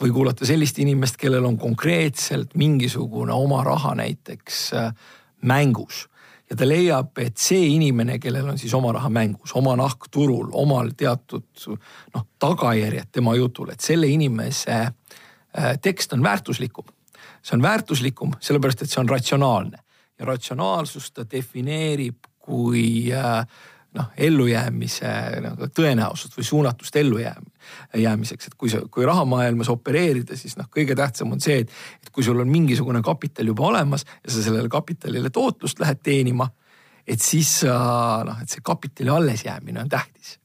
või 0.01 0.11
kuulata 0.11 0.47
sellist 0.47 0.79
inimest, 0.79 1.17
kellel 1.17 1.45
on 1.45 1.59
konkreetselt 1.59 2.55
mingisugune 2.55 3.33
oma 3.33 3.65
raha 3.65 3.95
näiteks 3.95 4.73
äh, 4.73 4.95
mängus 5.43 6.09
ja 6.51 6.57
ta 6.57 6.69
leiab, 6.69 7.19
et 7.19 7.37
see 7.37 7.75
inimene, 7.75 8.19
kellel 8.19 8.49
on 8.49 8.59
siis 8.59 8.75
oma 8.75 8.93
raha 8.93 9.09
mängus, 9.09 9.53
oma 9.55 9.77
nahk 9.77 10.09
turul, 10.11 10.51
omal 10.53 10.91
teatud 10.97 11.45
noh, 12.15 12.27
tagajärjed 12.39 13.13
tema 13.13 13.35
jutul, 13.35 13.71
et 13.73 13.81
selle 13.81 14.07
inimese 14.07 14.77
äh, 14.81 15.79
tekst 15.83 16.13
on 16.13 16.23
väärtuslikum. 16.23 16.94
See 17.45 17.59
on 17.59 17.63
väärtuslikum 17.63 18.33
sellepärast, 18.41 18.83
et 18.83 18.91
see 18.91 19.03
on 19.03 19.09
ratsionaalne 19.09 19.79
ja 20.19 20.27
ratsionaalsust 20.27 21.15
ta 21.15 21.27
defineerib 21.31 22.31
kui 22.45 23.13
äh, 23.13 23.47
noh, 23.95 24.11
ellujäämise 24.17 25.11
nagu 25.45 25.69
tõenäosust 25.75 26.37
või 26.39 26.47
suunatust 26.47 26.97
ellujäämiseks, 26.99 28.51
et 28.51 28.57
kui 28.59 28.73
sa, 28.73 28.83
kui 28.91 29.07
rahamaailmas 29.07 29.71
opereerida, 29.73 30.37
siis 30.39 30.57
noh, 30.59 30.69
kõige 30.73 30.97
tähtsam 30.99 31.35
on 31.35 31.43
see, 31.43 31.63
et, 31.65 31.75
et 32.03 32.11
kui 32.15 32.27
sul 32.27 32.41
on 32.43 32.51
mingisugune 32.51 33.03
kapital 33.07 33.51
juba 33.53 33.69
olemas 33.71 34.07
ja 34.17 34.33
sa 34.35 34.43
sellele 34.43 34.71
kapitalile 34.73 35.31
tootlust 35.35 35.83
lähed 35.83 36.03
teenima. 36.03 36.51
et 37.07 37.21
siis 37.21 37.61
noh, 37.65 38.39
et 38.43 38.49
see 38.49 38.65
kapitali 38.65 39.11
allesjäämine 39.13 39.81
on 39.81 39.89
tähtis. 39.89 40.39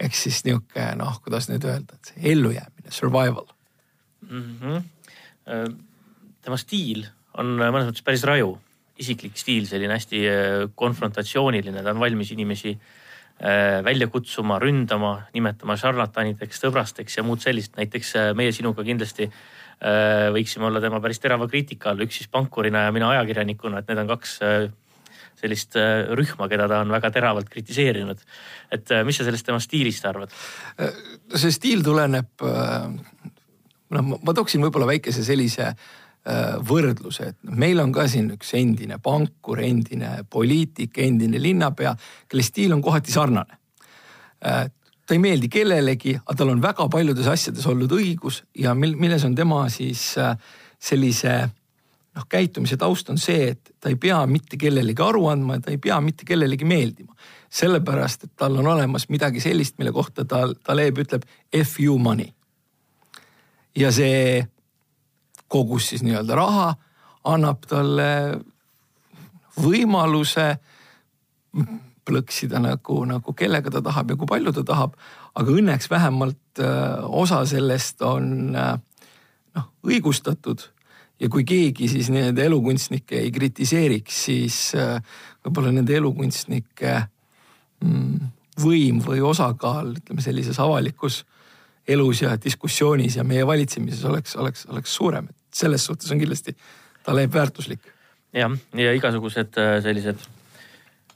ehk 0.00 0.14
siis 0.14 0.44
nihuke 0.44 0.92
noh, 0.96 1.20
kuidas 1.24 1.48
nüüd 1.48 1.64
öelda, 1.64 1.94
et 1.96 2.12
see 2.12 2.32
ellujäämine, 2.32 2.90
survival 2.90 3.46
mm. 4.30 4.58
-hmm. 4.60 4.82
Tema 6.46 6.58
stiil 6.60 7.04
on 7.36 7.58
mõnes 7.58 7.90
mõttes 7.90 8.06
päris 8.06 8.24
raju 8.26 8.54
isiklik 9.02 9.36
stiil, 9.38 9.66
selline 9.68 9.96
hästi 9.96 10.22
äh, 10.28 10.54
konfrontatsiooniline, 10.78 11.82
ta 11.84 11.92
on 11.92 12.00
valmis 12.00 12.32
inimesi 12.32 12.72
äh, 12.72 13.82
välja 13.84 14.08
kutsuma, 14.12 14.58
ründama, 14.62 15.18
nimetama 15.34 15.76
šarlatanideks, 15.80 16.62
sõbrasteks 16.62 17.18
ja 17.18 17.26
muud 17.26 17.44
sellist. 17.44 17.76
näiteks 17.76 18.14
äh, 18.16 18.32
meie 18.38 18.54
sinuga 18.56 18.84
kindlasti 18.86 19.30
võiksime 20.32 20.64
olla 20.70 20.80
tema 20.80 21.02
päris 21.04 21.18
terava 21.20 21.44
kriitika 21.52 21.90
all, 21.90 22.00
üks 22.00 22.16
siis 22.16 22.30
pankurina 22.32 22.86
ja 22.86 22.92
mina 22.96 23.10
ajakirjanikuna, 23.12 23.82
et 23.82 23.90
need 23.90 23.98
on 24.00 24.06
kaks 24.08 24.30
sellist 25.36 25.76
rühma, 26.16 26.46
keda 26.48 26.64
ta 26.64 26.78
on 26.80 26.94
väga 26.94 27.10
teravalt 27.12 27.50
kritiseerinud. 27.52 28.22
et 28.72 28.94
mis 29.04 29.20
sa 29.20 29.26
sellest 29.26 29.44
tema 29.44 29.60
stiilist 29.60 30.08
arvad? 30.08 30.32
see 31.28 31.52
stiil 31.52 31.84
tuleneb, 31.84 32.40
noh, 32.40 34.08
ma 34.16 34.36
tooksin 34.40 34.64
võib-olla 34.64 34.88
väikese 34.94 35.26
sellise 35.28 35.68
äh, 35.68 35.76
Äh, 35.76 36.04
võrdluse, 36.66 37.28
et 37.30 37.52
meil 37.54 37.78
on 37.78 37.92
ka 37.94 38.08
siin 38.10 38.32
üks 38.34 38.48
endine 38.58 38.98
pankur, 39.02 39.60
endine 39.62 40.24
poliitik, 40.30 40.98
endine 40.98 41.38
linnapea, 41.38 41.92
kelle 42.26 42.42
stiil 42.42 42.74
on 42.74 42.82
kohati 42.82 43.14
sarnane. 43.14 43.58
Äh, 44.46 44.64
ta 45.06 45.14
ei 45.14 45.22
meeldi 45.22 45.48
kellelegi, 45.48 46.16
aga 46.18 46.34
tal 46.40 46.50
on 46.50 46.62
väga 46.62 46.88
paljudes 46.90 47.28
asjades 47.30 47.66
olnud 47.70 47.92
õigus 47.94 48.42
ja 48.58 48.74
mil, 48.74 48.96
milles 48.98 49.24
on 49.24 49.36
tema 49.38 49.62
siis 49.70 50.16
äh, 50.18 50.34
sellise 50.82 51.36
noh, 52.16 52.26
käitumise 52.28 52.76
taust 52.80 53.10
on 53.12 53.20
see, 53.20 53.52
et 53.54 53.72
ta 53.80 53.92
ei 53.92 53.98
pea 54.00 54.18
mitte 54.26 54.58
kellelegi 54.60 55.04
aru 55.04 55.28
andma 55.30 55.58
ja 55.58 55.66
ta 55.66 55.72
ei 55.74 55.78
pea 55.82 56.00
mitte 56.02 56.26
kellelegi 56.28 56.66
meeldima. 56.68 57.14
sellepärast, 57.56 58.24
et 58.24 58.32
tal 58.36 58.58
on 58.58 58.66
olemas 58.66 59.06
midagi 59.08 59.40
sellist, 59.40 59.78
mille 59.78 59.92
kohta 59.94 60.24
ta, 60.24 60.42
Taleb 60.66 60.98
ütleb 60.98 61.22
F 61.62 61.80
you 61.80 61.98
money. 61.98 62.32
ja 63.76 63.92
see 63.92 64.42
kogus 65.48 65.90
siis 65.90 66.04
nii-öelda 66.06 66.36
raha, 66.38 66.68
annab 67.26 67.66
talle 67.68 68.10
võimaluse 69.62 70.46
plõksida 72.06 72.60
nagu, 72.62 73.00
nagu 73.08 73.34
kellega 73.36 73.72
ta 73.72 73.82
tahab 73.82 74.12
ja 74.12 74.18
kui 74.18 74.28
palju 74.30 74.52
ta 74.54 74.64
tahab. 74.66 74.96
aga 75.36 75.52
õnneks 75.52 75.90
vähemalt 75.90 76.60
äh, 76.62 77.04
osa 77.04 77.42
sellest 77.46 78.02
on 78.02 78.56
äh, 78.56 78.76
noh 79.56 79.68
õigustatud 79.84 80.62
ja 81.20 81.28
kui 81.32 81.44
keegi 81.44 81.88
siis 81.88 82.10
nende 82.12 82.44
elukunstnikke 82.44 83.18
ei 83.20 83.32
kritiseeriks, 83.32 84.24
siis 84.28 84.58
äh, 84.76 85.00
võib-olla 85.44 85.72
nende 85.74 85.96
elukunstnike 85.96 86.94
mm, 87.84 88.32
võim 88.62 89.00
või 89.04 89.22
osakaal, 89.24 89.96
ütleme 90.00 90.24
sellises 90.24 90.60
avalikus 90.62 91.24
elus 91.88 92.22
ja 92.22 92.36
diskussioonis 92.44 93.16
ja 93.16 93.24
meie 93.24 93.46
valitsemises 93.46 94.04
oleks, 94.04 94.36
oleks, 94.36 94.66
oleks 94.66 94.94
suurem. 94.94 95.28
selles 95.54 95.84
suhtes 95.84 96.10
on 96.12 96.18
kindlasti 96.18 96.56
Taleb 97.02 97.32
väärtuslik. 97.32 97.80
jah, 98.32 98.50
ja 98.74 98.92
igasugused 98.92 99.58
äh, 99.58 99.76
sellised 99.82 100.18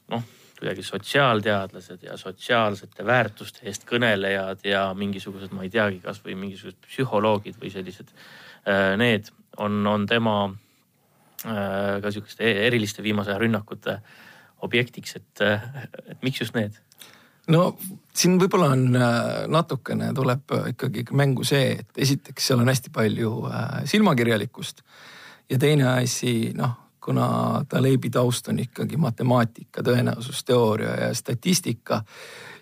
noh, 0.08 0.22
kuidagi 0.58 0.82
sotsiaalteadlased 0.82 2.02
ja 2.02 2.16
sotsiaalsete 2.16 3.06
väärtuste 3.06 3.66
eest 3.66 3.84
kõnelejad 3.88 4.64
ja 4.64 4.84
mingisugused, 4.94 5.52
ma 5.52 5.66
ei 5.66 5.70
teagi, 5.70 6.00
kasvõi 6.04 6.36
mingisugused 6.38 6.78
psühholoogid 6.86 7.58
või 7.60 7.72
sellised. 7.74 8.14
Äh, 8.68 8.94
need 9.00 9.32
on, 9.58 9.82
on 9.86 10.06
tema 10.06 10.36
äh, 10.46 11.98
ka 12.02 12.14
sihukeste 12.14 12.46
e-, 12.46 12.66
eriliste 12.68 13.02
viimase 13.02 13.34
aja 13.34 13.42
rünnakute 13.42 13.98
objektiks, 14.60 15.16
et, 15.16 15.40
et 16.06 16.22
miks 16.22 16.42
just 16.42 16.54
need 16.54 16.76
no 17.50 17.64
siin 18.16 18.36
võib-olla 18.40 18.70
on 18.74 18.84
äh, 18.96 19.30
natukene 19.50 20.10
tuleb 20.16 20.54
ikkagi 20.72 21.04
mängu 21.16 21.44
see, 21.46 21.78
et 21.80 22.02
esiteks 22.04 22.50
seal 22.50 22.62
on 22.62 22.70
hästi 22.70 22.92
palju 22.94 23.32
äh, 23.50 23.80
silmakirjalikkust. 23.90 24.82
ja 25.50 25.58
teine 25.58 25.88
asi, 25.88 26.52
noh, 26.54 26.76
kuna 27.00 27.64
Talebi 27.68 28.10
taust 28.10 28.48
on 28.48 28.58
ikkagi 28.60 28.96
matemaatika, 28.96 29.82
tõenäosusteooria 29.82 30.96
ja 31.06 31.14
statistika, 31.14 32.02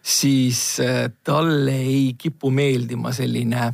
siis 0.03 0.81
äh, 0.81 1.11
talle 1.25 1.77
ei 1.85 2.15
kipu 2.19 2.51
meeldima 2.51 3.13
selline, 3.13 3.73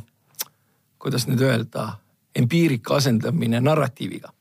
kuidas 0.99 1.27
nüüd 1.29 1.43
öelda, 1.45 1.91
empiirika 2.35 2.97
asendamine 2.99 3.61
narratiiviga 3.61 4.33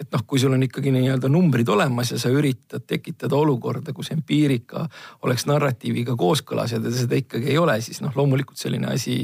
et 0.00 0.08
noh, 0.14 0.22
kui 0.26 0.40
sul 0.40 0.54
on 0.56 0.62
ikkagi 0.64 0.92
nii-öelda 0.94 1.28
numbrid 1.32 1.68
olemas 1.68 2.14
ja 2.14 2.18
sa 2.20 2.30
üritad 2.32 2.86
tekitada 2.88 3.36
olukorda, 3.36 3.92
kus 3.96 4.12
empiirika 4.14 4.86
oleks 5.26 5.44
narratiiviga 5.50 6.16
kooskõlas 6.18 6.72
ja 6.74 6.80
seda 6.80 7.18
ikkagi 7.20 7.52
ei 7.52 7.58
ole, 7.60 7.76
siis 7.84 8.00
noh, 8.04 8.14
loomulikult 8.16 8.60
selline 8.60 8.88
asi 8.94 9.16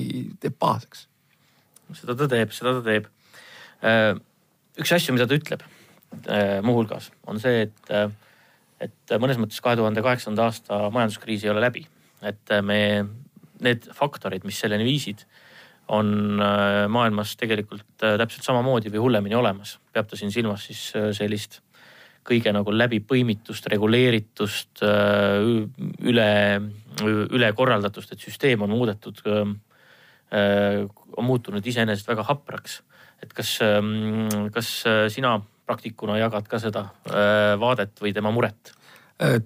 teeb 0.42 0.58
pahaseks. 0.60 1.06
seda 2.02 2.16
ta 2.18 2.28
teeb, 2.28 2.52
seda 2.52 2.76
ta 2.78 2.84
teeb. 2.86 3.08
Äh, 3.86 4.12
üks 4.80 4.92
asju, 4.92 5.16
mida 5.16 5.28
ta 5.28 5.38
ütleb 5.38 5.64
äh, 5.64 6.58
muuhulgas 6.64 7.10
on 7.30 7.40
see, 7.40 7.66
et, 7.68 7.92
äh, 7.92 8.10
et 8.84 9.16
mõnes 9.22 9.40
mõttes 9.40 9.62
kahe 9.64 9.78
tuhande 9.80 10.04
kaheksanda 10.04 10.50
aasta 10.50 10.86
majanduskriis 10.92 11.46
ei 11.46 11.54
ole 11.54 11.64
läbi, 11.64 11.86
et 12.26 12.56
me 12.64 12.80
need 13.64 13.88
faktorid, 13.96 14.44
mis 14.44 14.58
selleni 14.60 14.84
viisid 14.84 15.24
on 15.88 16.40
äh, 16.42 16.88
maailmas 16.88 17.36
tegelikult 17.38 18.02
äh, 18.02 18.16
täpselt 18.18 18.46
samamoodi 18.46 18.90
või 18.90 19.04
hullemini 19.04 19.38
olemas. 19.38 19.78
peab 19.92 20.08
ta 20.10 20.18
siin 20.18 20.32
silmas 20.34 20.66
siis 20.66 20.88
äh, 20.96 21.10
sellist 21.14 21.60
kõige 22.26 22.50
nagu 22.50 22.72
läbipõimitust, 22.74 23.68
reguleeritust, 23.70 24.80
üle, 26.10 26.30
ülekorraldatust, 27.06 28.16
et 28.16 28.24
süsteem 28.24 28.64
on 28.66 28.72
muudetud, 28.74 29.20
on 30.34 31.28
muutunud 31.28 31.68
iseenesest 31.70 32.10
väga 32.10 32.24
hapraks. 32.26 32.80
et 33.22 33.30
kas, 33.32 33.52
ähm, 33.62 34.26
kas 34.50 34.72
sina 35.14 35.36
praktikuna 35.66 36.18
jagad 36.18 36.50
ka 36.50 36.58
seda 36.58 36.82
vaadet 37.62 38.02
või 38.02 38.10
tema 38.10 38.34
muret? 38.34 38.74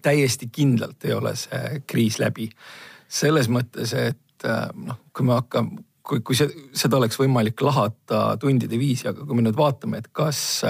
täiesti 0.00 0.48
kindlalt 0.48 1.04
ei 1.04 1.12
ole 1.12 1.36
see 1.36 1.82
kriis 1.86 2.16
läbi. 2.18 2.48
selles 3.08 3.52
mõttes, 3.52 3.92
et 3.92 4.48
noh, 4.72 5.04
kui 5.12 5.28
me 5.28 5.36
hakkame 5.36 5.84
kui, 6.02 6.20
kui 6.24 6.36
see, 6.38 6.48
seda 6.76 6.98
oleks 7.00 7.18
võimalik 7.20 7.60
lahata 7.64 8.36
tundide 8.40 8.78
viisi, 8.80 9.08
aga 9.10 9.26
kui 9.26 9.38
me 9.38 9.44
nüüd 9.46 9.58
vaatame, 9.58 10.00
et 10.00 10.10
kas 10.16 10.64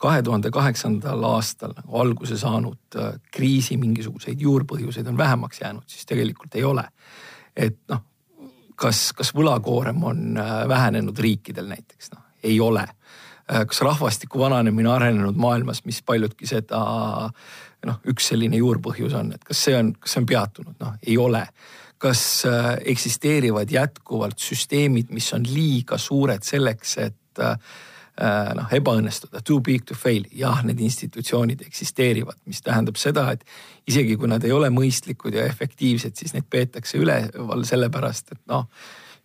kahe 0.00 0.22
tuhande 0.22 0.50
kaheksandal 0.52 1.24
aastal 1.24 1.72
nagu 1.76 2.00
alguse 2.00 2.36
saanud 2.40 2.98
äh, 3.00 3.14
kriisi 3.32 3.78
mingisuguseid 3.80 4.40
juurpõhjuseid 4.40 5.08
on 5.08 5.16
vähemaks 5.16 5.60
jäänud, 5.62 5.86
siis 5.88 6.06
tegelikult 6.06 6.54
ei 6.54 6.64
ole. 6.64 6.84
et 7.56 7.78
noh, 7.88 8.02
kas, 8.76 9.12
kas 9.16 9.32
võlakoorem 9.34 10.02
on 10.04 10.36
äh, 10.36 10.58
vähenenud 10.68 11.18
riikidel 11.18 11.70
näiteks, 11.72 12.12
noh 12.12 12.24
ei 12.44 12.60
ole. 12.60 12.84
Äh, 13.52 13.64
kas 13.66 13.80
rahvastiku 13.80 14.38
vananemine 14.38 14.92
arenenud 14.92 15.36
maailmas, 15.40 15.84
mis 15.84 16.02
paljudki 16.02 16.46
seda 16.46 16.82
noh, 17.86 17.98
üks 18.12 18.28
selline 18.28 18.60
juurpõhjus 18.60 19.16
on, 19.16 19.32
et 19.32 19.44
kas 19.44 19.64
see 19.64 19.78
on, 19.78 19.94
kas 19.96 20.12
see 20.12 20.22
on 20.22 20.28
peatunud, 20.28 20.76
noh 20.82 21.00
ei 21.06 21.16
ole 21.18 21.46
kas 21.98 22.44
äh, 22.46 22.76
eksisteerivad 22.92 23.70
jätkuvalt 23.72 24.40
süsteemid, 24.42 25.12
mis 25.14 25.32
on 25.36 25.46
liiga 25.48 25.98
suured 25.98 26.44
selleks, 26.44 26.96
et 27.04 27.40
äh, 27.42 27.56
noh, 28.56 28.68
ebaõnnestuda, 28.72 29.42
too 29.44 29.60
big 29.60 29.84
to 29.88 29.96
fail, 29.96 30.24
jah, 30.32 30.62
need 30.64 30.80
institutsioonid 30.84 31.64
eksisteerivad, 31.66 32.38
mis 32.48 32.62
tähendab 32.64 33.00
seda, 33.00 33.28
et 33.36 33.44
isegi 33.88 34.16
kui 34.16 34.30
nad 34.30 34.44
ei 34.44 34.54
ole 34.56 34.70
mõistlikud 34.72 35.36
ja 35.36 35.44
efektiivsed, 35.48 36.16
siis 36.16 36.36
neid 36.36 36.48
peetakse 36.50 37.00
üleval 37.00 37.66
sellepärast, 37.68 38.32
et 38.36 38.44
noh 38.52 38.70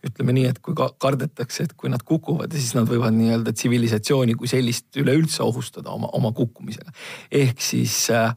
ütleme 0.01 0.33
nii, 0.33 0.47
et 0.49 0.57
kui 0.65 0.73
kardetakse, 0.73 1.67
et 1.67 1.73
kui 1.77 1.91
nad 1.93 2.01
kukuvad, 2.01 2.49
siis 2.57 2.73
nad 2.73 2.87
võivad 2.89 3.13
nii-öelda 3.13 3.53
tsivilisatsiooni 3.53 4.33
kui 4.33 4.49
sellist 4.49 4.97
üleüldse 4.97 5.43
ohustada 5.45 5.93
oma, 5.93 6.09
oma 6.17 6.31
kukkumisega. 6.33 6.89
ehk 7.29 7.61
siis 7.61 8.09
äh, 8.09 8.33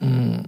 mm, 0.00 0.46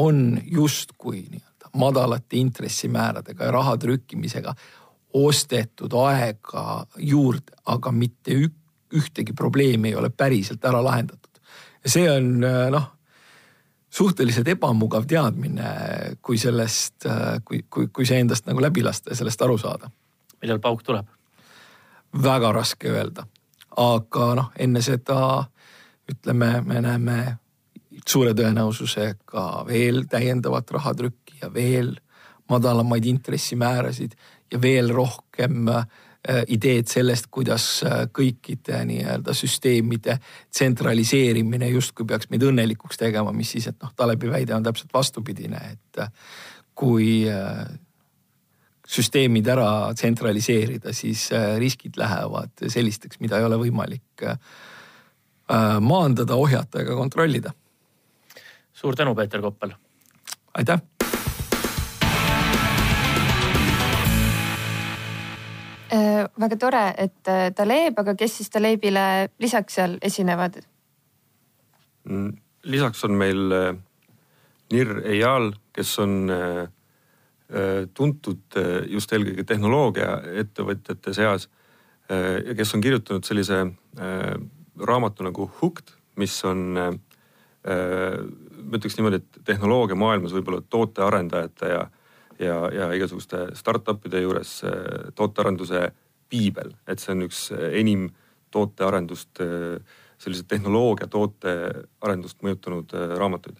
on 0.00 0.40
justkui 0.48 1.26
nii 1.28 1.44
madalate 1.76 2.36
intressimääradega 2.36 3.44
ja 3.44 3.52
raha 3.52 3.76
trükkimisega 3.76 4.54
ostetud 5.14 5.92
aega 6.06 6.86
juurde, 6.96 7.52
aga 7.66 7.92
mitte 7.92 8.36
ühtegi 8.94 9.34
probleemi 9.36 9.88
ei 9.88 9.94
ole 9.94 10.10
päriselt 10.10 10.64
ära 10.64 10.84
lahendatud. 10.84 11.40
see 11.86 12.10
on 12.10 12.40
noh, 12.70 12.86
suhteliselt 13.90 14.48
ebamugav 14.48 15.06
teadmine, 15.06 15.70
kui 16.22 16.38
sellest, 16.38 17.06
kui, 17.44 17.64
kui, 17.70 17.88
kui 17.88 18.06
see 18.06 18.20
endast 18.20 18.46
nagu 18.46 18.62
läbi 18.62 18.82
lasta 18.82 19.10
ja 19.10 19.16
sellest 19.16 19.42
aru 19.42 19.58
saada. 19.58 19.90
millal 20.42 20.58
pauk 20.58 20.82
tuleb? 20.82 21.06
väga 22.22 22.52
raske 22.52 22.90
öelda, 22.90 23.26
aga 23.76 24.34
noh, 24.34 24.52
enne 24.58 24.82
seda 24.82 25.44
ütleme, 26.10 26.60
me 26.66 26.80
näeme 26.80 27.38
suure 28.08 28.34
tõenäosusega 28.34 29.46
veel 29.68 30.04
täiendavat 30.10 30.70
rahatrükki 30.70 31.42
ja 31.42 31.50
veel 31.54 31.96
madalamaid 32.50 33.04
intressimäärasid 33.04 34.14
ja 34.52 34.60
veel 34.62 34.90
rohkem 34.94 35.68
äh, 35.68 35.84
ideed 36.48 36.90
sellest, 36.90 37.30
kuidas 37.30 37.66
äh, 37.86 38.06
kõikide 38.16 38.82
nii-öelda 38.88 39.34
süsteemide 39.36 40.18
tsentraliseerimine 40.50 41.70
justkui 41.70 42.08
peaks 42.08 42.30
meid 42.32 42.44
õnnelikuks 42.46 43.00
tegema, 43.00 43.32
mis 43.36 43.54
siis, 43.54 43.70
et 43.70 43.78
noh, 43.82 43.94
Talebi 43.96 44.30
väide 44.32 44.56
on 44.56 44.66
täpselt 44.66 44.92
vastupidine, 44.94 45.62
et 45.76 46.02
äh, 46.02 46.10
kui 46.80 47.26
süsteemid 48.90 49.46
ära 49.52 49.92
tsentraliseerida, 49.94 50.94
siis 50.96 51.26
riskid 51.60 51.98
lähevad 52.00 52.64
sellisteks, 52.72 53.20
mida 53.20 53.36
ei 53.36 53.44
ole 53.44 53.58
võimalik 53.60 54.24
maandada, 55.84 56.38
ohjata 56.40 56.80
ega 56.80 56.96
kontrollida. 56.96 57.52
Suur 58.80 58.96
tänu, 58.96 59.14
Peeter 59.14 59.40
Koppel. 59.40 59.76
aitäh 60.54 60.80
Äh, 65.92 66.28
väga 66.38 66.56
tore, 66.56 66.82
et 67.02 67.26
äh, 67.26 67.48
Taleb, 67.50 67.96
aga 67.98 68.14
kes 68.14 68.36
siis 68.38 68.50
Talebile 68.50 69.30
lisaks 69.42 69.74
seal 69.74 69.96
esinevad? 70.06 70.60
Mm, 72.06 72.36
lisaks 72.70 73.02
on 73.08 73.16
meil 73.18 73.54
äh, 73.56 73.72
Nir 74.70 75.00
Eyal, 75.02 75.50
kes 75.74 75.98
on 75.98 76.30
tuntud 77.98 78.54
just 78.86 79.10
eelkõige 79.10 79.42
tehnoloogiaettevõtjate 79.42 81.10
seas 81.16 81.48
ja 82.06 82.54
kes 82.54 82.74
on 82.76 82.84
kirjutanud 82.84 83.26
sellise 83.26 83.56
raamatu 84.86 85.26
nagu 85.26 85.48
Hooked, 85.56 85.90
mis 86.22 86.36
on, 86.46 86.78
ma 88.70 88.78
ütleks 88.78 88.96
niimoodi, 88.98 89.18
et 89.18 89.40
tehnoloogiamaailmas 89.44 90.34
võib-olla 90.36 90.62
tootearendajate 90.70 91.72
ja 91.74 91.88
ja, 92.40 92.56
ja 92.72 92.92
igasuguste 92.96 93.50
startup'ide 93.54 94.22
juures 94.22 94.60
tootearenduse 95.14 95.90
piibel, 96.30 96.72
et 96.88 97.02
see 97.02 97.12
on 97.12 97.26
üks 97.26 97.40
enim 97.76 98.06
tootearendust, 98.54 99.42
sellise 100.20 100.46
tehnoloogia 100.48 101.08
tootearendust 101.10 102.40
mõjutanud 102.46 102.94
raamatuid. 103.20 103.58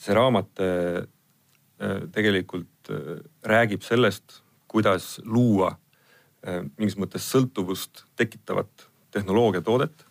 see 0.00 0.14
raamat 0.14 0.62
tegelikult 2.12 2.92
räägib 3.42 3.82
sellest, 3.82 4.40
kuidas 4.68 5.20
luua 5.24 5.74
mingis 6.78 6.96
mõttes 6.96 7.26
sõltuvust 7.30 8.04
tekitavat 8.16 8.88
tehnoloogiatoodet. 9.10 10.06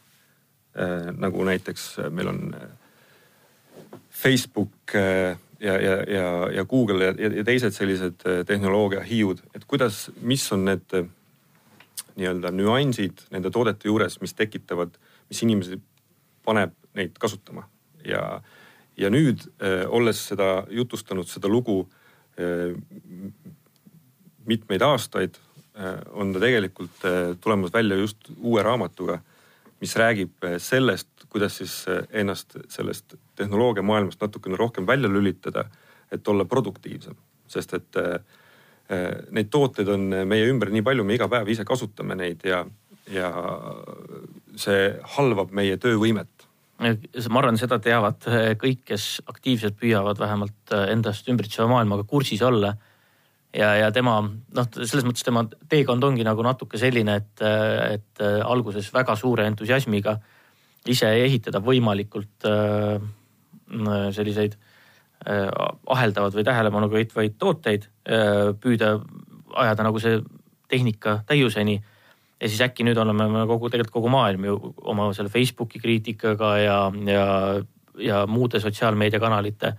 nagu 1.17 1.43
näiteks 1.43 1.97
meil 2.11 2.27
on 2.27 2.53
Facebook 4.19 4.93
ja, 5.59 5.79
ja, 5.79 5.95
ja, 6.07 6.51
ja 6.51 6.65
Google 6.65 7.05
ja, 7.05 7.13
ja 7.37 7.43
teised 7.43 7.75
sellised 7.75 8.25
äh, 8.27 8.43
tehnoloogiahiiud, 8.47 9.43
et 9.55 9.65
kuidas, 9.67 10.07
mis 10.21 10.45
on 10.55 10.65
need 10.67 10.95
äh, 10.95 11.07
nii-öelda 12.19 12.51
nüansid 12.55 13.25
nende 13.33 13.51
toodete 13.53 13.89
juures, 13.89 14.19
mis 14.23 14.35
tekitavad, 14.35 14.95
mis 15.29 15.43
inimesi 15.43 15.79
paneb 16.45 16.75
neid 16.97 17.19
kasutama? 17.19 17.67
Ja, 18.07 18.41
ja 18.97 19.11
nüüd 19.11 19.45
äh, 19.59 19.83
olles 19.87 20.21
seda 20.31 20.65
jutustanud, 20.71 21.27
seda 21.29 21.51
lugu 21.51 21.81
äh, 22.39 22.75
mitmeid 24.49 24.81
aastaid 24.81 25.37
äh,, 25.75 25.99
on 26.15 26.33
ta 26.33 26.41
tegelikult 26.43 27.03
äh, 27.05 27.35
tulemas 27.41 27.73
välja 27.73 27.99
just 27.99 28.31
uue 28.37 28.63
raamatuga, 28.63 29.19
mis 29.81 29.95
räägib 29.95 30.47
sellest, 30.59 31.07
kuidas 31.29 31.57
siis 31.61 31.73
ennast 32.11 32.57
sellest 32.69 33.15
tehnoloogiamaailmast 33.39 34.21
natukene 34.21 34.57
rohkem 34.59 34.87
välja 34.87 35.09
lülitada, 35.11 35.65
et 36.11 36.27
olla 36.27 36.45
produktiivsem, 36.45 37.15
sest 37.47 37.73
et 37.77 37.99
äh, 38.01 38.19
neid 39.31 39.51
tooteid 39.53 39.89
on 39.93 40.09
meie 40.27 40.49
ümber 40.49 40.71
nii 40.73 40.83
palju, 40.85 41.05
me 41.05 41.15
iga 41.15 41.29
päev 41.29 41.49
ise 41.53 41.65
kasutame 41.67 42.17
neid 42.17 42.43
ja, 42.47 42.63
ja 43.13 43.29
see 44.57 44.89
halvab 45.15 45.53
meie 45.55 45.77
töövõimet. 45.77 46.47
ma 46.79 47.41
arvan, 47.41 47.57
seda 47.59 47.79
teavad 47.83 48.25
kõik, 48.61 48.85
kes 48.91 49.21
aktiivselt 49.27 49.77
püüavad 49.79 50.19
vähemalt 50.19 50.73
endast 50.87 51.27
ümbritseva 51.29 51.67
maailmaga 51.69 52.07
kursis 52.07 52.41
olla. 52.41 52.73
Ja, 53.53 53.69
ja 53.75 53.91
tema 53.95 54.19
noh, 54.21 54.67
selles 54.75 55.05
mõttes 55.07 55.25
tema 55.25 55.45
teekond 55.69 56.03
ongi 56.03 56.25
nagu 56.27 56.43
natuke 56.45 56.79
selline, 56.81 57.15
et, 57.21 57.45
et 57.95 58.25
alguses 58.45 58.91
väga 58.93 59.15
suure 59.19 59.47
entusiasmiga 59.49 60.17
ise 60.89 61.09
ehitada 61.25 61.61
võimalikult 61.63 62.47
äh, 62.47 62.99
selliseid 64.15 64.55
äh, 64.55 65.47
aheldavad 65.91 66.35
või 66.37 66.45
tähelepanu 66.47 66.89
köitvaid 66.91 67.37
tooteid, 67.41 67.89
äh, 68.07 68.51
püüda 68.59 68.97
ajada 69.59 69.87
nagu 69.87 70.01
see 70.01 70.19
tehnika 70.69 71.23
täiuseni. 71.27 71.79
ja 72.39 72.47
siis 72.47 72.61
äkki 72.61 72.85
nüüd 72.85 72.97
oleme 72.97 73.27
me 73.27 73.45
kogu, 73.49 73.69
tegelikult 73.69 73.93
kogu 73.93 74.09
maailm 74.13 74.45
ju 74.45 74.73
oma 74.87 75.09
selle 75.13 75.29
Facebooki 75.29 75.79
kriitikaga 75.79 76.57
ja, 76.57 76.77
ja, 77.05 77.25
ja 77.97 78.25
muude 78.27 78.59
sotsiaalmeediakanalite 78.59 79.73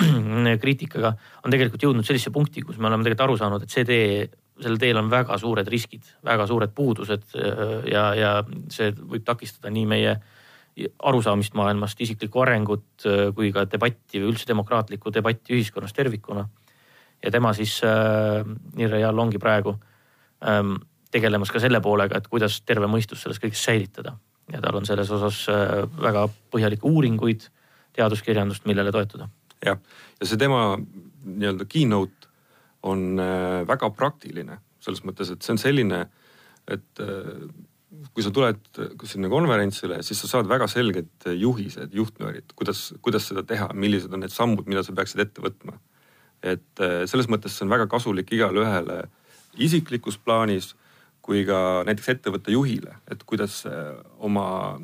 kriitikaga 0.62 1.14
on 1.44 1.54
tegelikult 1.54 1.82
jõudnud 1.82 2.06
sellisesse 2.06 2.32
punkti, 2.34 2.62
kus 2.66 2.78
me 2.78 2.88
oleme 2.88 3.04
tegelikult 3.04 3.26
aru 3.28 3.40
saanud, 3.40 3.64
et 3.64 3.74
see 3.74 3.84
tee, 3.88 4.28
sellel 4.62 4.78
teel 4.80 5.00
on 5.00 5.10
väga 5.12 5.36
suured 5.40 5.68
riskid, 5.68 6.06
väga 6.24 6.46
suured 6.48 6.72
puudused 6.74 7.34
ja, 7.90 8.06
ja 8.16 8.30
see 8.72 8.92
võib 8.96 9.24
takistada 9.26 9.72
nii 9.72 9.88
meie 9.88 10.14
äh, 10.14 10.40
arusaamist 11.02 11.54
maailmast, 11.54 12.00
isiklikku 12.00 12.40
arengut 12.42 13.06
äh, 13.06 13.28
kui 13.36 13.52
ka 13.52 13.64
debatti 13.68 14.20
või 14.22 14.32
üldse 14.32 14.48
demokraatlikku 14.48 15.12
debatti 15.12 15.56
ühiskonnas 15.56 15.92
tervikuna. 15.92 16.48
ja 17.22 17.30
tema 17.30 17.52
siis 17.52 17.80
äh,, 17.84 18.44
Nirre 18.74 19.00
Jall 19.00 19.18
ongi 19.18 19.38
praegu 19.38 19.76
ähm, 20.48 20.74
tegelemas 21.10 21.52
ka 21.52 21.60
selle 21.60 21.80
poolega, 21.80 22.18
et 22.18 22.28
kuidas 22.28 22.62
terve 22.62 22.86
mõistus 22.86 23.22
selles 23.22 23.38
kõiges 23.38 23.64
säilitada. 23.64 24.16
ja 24.52 24.60
tal 24.60 24.76
on 24.76 24.86
selles 24.86 25.10
osas 25.10 25.46
äh, 25.48 25.84
väga 26.00 26.28
põhjalikke 26.50 26.88
uuringuid, 26.88 27.48
teaduskirjandust, 27.92 28.64
millele 28.64 28.92
toetuda. 28.92 29.28
Jah, 29.66 29.78
ja 30.20 30.28
see 30.28 30.40
tema 30.40 30.76
nii-öelda 31.24 31.66
keynote 31.70 32.30
on 32.82 33.20
äh, 33.22 33.62
väga 33.68 33.90
praktiline 33.94 34.58
selles 34.82 35.04
mõttes, 35.06 35.30
et 35.30 35.44
see 35.44 35.54
on 35.54 35.60
selline, 35.62 36.00
et 36.70 37.02
äh, 37.02 37.44
kui 38.12 38.24
sa 38.24 38.32
tuled 38.34 38.58
sinna 39.06 39.30
konverentsile, 39.30 40.00
siis 40.02 40.18
sa 40.24 40.30
saad 40.30 40.48
väga 40.50 40.66
selged 40.70 41.28
juhised, 41.38 41.92
juhtnöörid, 41.94 42.54
kuidas, 42.58 42.88
kuidas 43.04 43.28
seda 43.30 43.44
teha, 43.46 43.68
millised 43.78 44.12
on 44.14 44.24
need 44.24 44.34
sammud, 44.34 44.66
mida 44.66 44.82
sa 44.82 44.94
peaksid 44.96 45.22
ette 45.22 45.44
võtma. 45.44 45.78
et 46.42 46.80
äh, 46.82 47.04
selles 47.06 47.28
mõttes 47.30 47.54
see 47.54 47.62
on 47.66 47.70
väga 47.70 47.86
kasulik 47.86 48.32
igale 48.34 48.64
ühele 48.64 49.04
isiklikus 49.62 50.16
plaanis 50.18 50.72
kui 51.22 51.44
ka 51.46 51.84
näiteks 51.86 52.08
ettevõtte 52.16 52.50
juhile, 52.50 52.96
et 53.06 53.20
kuidas 53.22 53.60
oma 54.18 54.80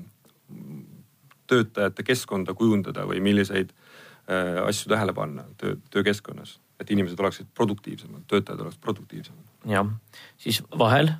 töötajate 1.51 2.05
keskkonda 2.07 2.55
kujundada 2.55 3.03
või 3.09 3.19
milliseid 3.25 3.73
äh, 3.73 3.88
asju 4.29 4.91
tähele 4.93 5.15
panna 5.17 5.47
töö, 5.57 5.79
töökeskkonnas, 5.91 6.59
et 6.81 6.91
inimesed 6.93 7.21
oleksid 7.21 7.47
produktiivsemad, 7.57 8.27
töötajad 8.29 8.61
oleksid 8.61 8.83
produktiivsemad. 8.85 9.47
jah, 9.73 9.89
siis 10.37 10.61
vahel 10.79 11.15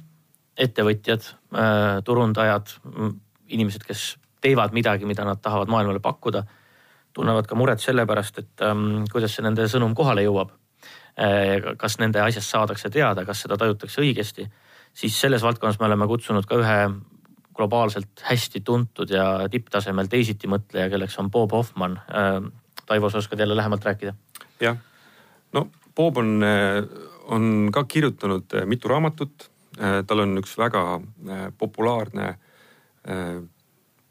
ettevõtjad, 0.59 1.27
äh, 1.55 1.99
turundajad, 2.05 2.73
inimesed, 3.49 3.85
kes 3.87 4.17
teevad 4.43 4.75
midagi, 4.75 5.07
mida 5.07 5.25
nad 5.27 5.41
tahavad 5.43 5.71
maailmale 5.71 6.03
pakkuda, 6.03 6.45
tunnevad 7.15 7.47
ka 7.51 7.59
muret 7.59 7.83
selle 7.83 8.07
pärast, 8.07 8.39
et 8.43 8.65
ähm, 8.67 9.05
kuidas 9.11 9.35
see 9.35 9.47
nende 9.47 9.67
sõnum 9.71 9.95
kohale 9.99 10.25
jõuab. 10.27 10.53
Äh, 11.19 11.75
kas 11.79 11.99
nende 12.03 12.23
asjast 12.23 12.51
saadakse 12.51 12.91
teada, 12.95 13.25
kas 13.27 13.43
seda 13.45 13.59
tajutakse 13.59 14.03
õigesti, 14.03 14.47
siis 14.95 15.19
selles 15.19 15.43
valdkonnas 15.43 15.81
me 15.81 15.89
oleme 15.89 16.07
kutsunud 16.11 16.47
ka 16.47 16.59
ühe 16.61 16.79
globaalselt 17.59 18.23
hästi 18.23 18.63
tuntud 18.63 19.11
ja 19.11 19.49
tipptasemel 19.51 20.07
teisitimõtleja, 20.11 20.91
kelleks 20.93 21.19
on 21.19 21.31
Bob 21.31 21.55
Hoffman. 21.55 21.99
Äh, 22.11 22.43
Taivo, 22.89 23.11
sa 23.13 23.21
oskad 23.21 23.41
jälle 23.41 23.57
lähemalt 23.57 23.85
rääkida? 23.85 24.15
jah, 24.61 24.77
no 25.53 25.69
Bob 25.97 26.17
on, 26.17 26.43
on 27.29 27.71
ka 27.75 27.85
kirjutanud 27.85 28.55
mitu 28.67 28.89
raamatut 28.89 29.51
Äh, 29.79 30.01
tal 30.11 30.25
on 30.25 30.35
üks 30.41 30.57
väga 30.59 30.83
äh, 30.99 31.45
populaarne 31.55 32.33
äh, 33.07 33.37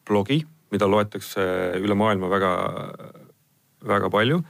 blogi, 0.07 0.39
mida 0.71 0.87
loetakse 0.87 1.43
üle 1.81 1.95
maailma 1.99 2.29
väga, 2.31 2.51
väga 3.83 4.09
palju. 4.11 4.43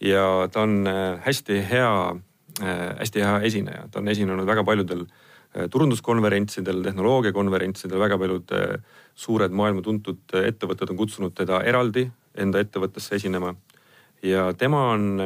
ja 0.00 0.48
ta 0.52 0.66
on 0.66 0.84
hästi 1.24 1.54
hea, 1.70 1.92
hästi 2.60 3.22
hea 3.24 3.36
esineja, 3.48 3.86
ta 3.90 4.02
on 4.02 4.10
esinenud 4.12 4.44
väga 4.46 4.60
paljudel 4.64 5.06
turunduskonverentsidel, 5.72 6.82
tehnoloogiakonverentsidel, 6.84 7.98
väga 7.98 8.18
paljud 8.20 8.52
suured 9.16 9.56
maailma 9.56 9.80
tuntud 9.82 10.36
ettevõtted 10.36 10.92
on 10.92 11.00
kutsunud 11.00 11.32
teda 11.38 11.62
eraldi 11.64 12.04
enda 12.36 12.60
ettevõttesse 12.62 13.16
esinema. 13.16 13.54
ja 14.22 14.52
tema 14.58 14.82
on, 14.92 15.20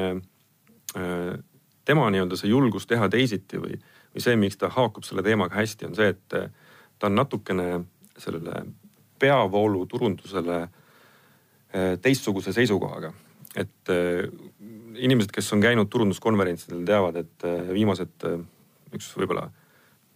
tema 1.85 2.11
nii-öelda 2.11 2.37
see 2.37 2.51
julgus 2.51 2.87
teha 2.87 3.09
teisiti 3.09 3.61
või, 3.61 3.79
või 4.15 4.25
see, 4.25 4.37
miks 4.37 4.59
ta 4.61 4.69
haakub 4.75 5.07
selle 5.07 5.23
teemaga 5.23 5.61
hästi, 5.61 5.87
on 5.91 5.95
see, 5.99 6.09
et 6.09 6.29
ta 6.99 7.07
on 7.09 7.15
natukene 7.15 7.85
sellele 8.19 8.65
peavooluturundusele 9.19 10.61
teistsuguse 12.03 12.53
seisukohaga. 12.53 13.13
et 13.57 13.95
inimesed, 14.97 15.31
kes 15.33 15.53
on 15.53 15.63
käinud 15.63 15.89
turunduskonverentsidel, 15.91 16.85
teavad, 16.87 17.17
et 17.17 17.47
viimased 17.73 18.27
üks 18.95 19.13
võib-olla 19.17 19.49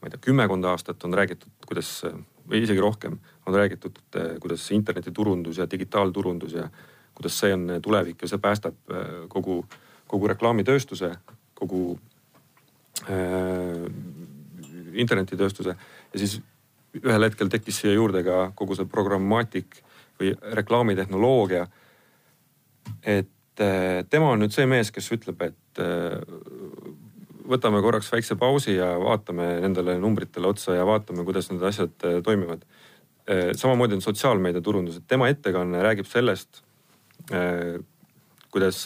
ma 0.04 0.11
ei 0.11 0.12
tea, 0.12 0.20
kümmekond 0.26 0.66
aastat 0.68 1.04
on 1.09 1.16
räägitud, 1.16 1.48
kuidas 1.64 2.02
või 2.48 2.62
isegi 2.64 2.80
rohkem 2.80 3.18
on 3.46 3.54
räägitud, 3.54 3.98
kuidas 4.40 4.66
internetiturundus 4.72 5.59
ja 5.59 5.68
digitaalturundus 5.70 6.52
ja 6.52 6.68
kuidas 7.14 7.38
see 7.38 7.54
on 7.54 7.78
tulevik 7.83 8.22
ja 8.22 8.28
see 8.28 8.42
päästab 8.42 8.74
kogu, 9.28 9.62
kogu 10.11 10.28
reklaamitööstuse, 10.28 11.12
kogu 11.54 11.98
äh, 13.09 13.85
internetitööstuse 14.94 15.76
ja 15.76 16.18
siis 16.18 16.40
ühel 17.02 17.26
hetkel 17.26 17.50
tekkis 17.50 17.80
siia 17.83 17.94
juurde 17.94 18.22
ka 18.26 18.50
kogu 18.54 18.76
see 18.78 18.87
programmaatik 18.90 19.80
või 20.20 20.35
reklaamitehnoloogia. 20.59 21.66
et 23.02 23.30
tema 24.11 24.30
on 24.30 24.42
nüüd 24.42 24.54
see 24.54 24.66
mees, 24.66 24.90
kes 24.90 25.11
ütleb, 25.14 25.42
et 25.42 25.80
võtame 27.48 27.80
korraks 27.85 28.11
väikse 28.12 28.37
pausi 28.40 28.76
ja 28.76 28.94
vaatame 29.00 29.46
nendele 29.64 29.96
numbritele 30.00 30.48
otsa 30.50 30.76
ja 30.78 30.87
vaatame, 30.88 31.24
kuidas 31.26 31.50
need 31.50 31.64
asjad 31.66 32.07
äh, 32.07 32.20
toimivad. 32.24 32.64
Äh, 33.28 33.52
samamoodi 33.57 33.98
on 33.98 34.04
sotsiaalmeedia 34.04 34.62
turundus, 34.64 34.98
et 35.00 35.09
tema 35.09 35.28
ettekanne 35.33 35.83
räägib 35.85 36.09
sellest, 36.09 36.62
äh, 37.33 37.78
kuidas 38.54 38.85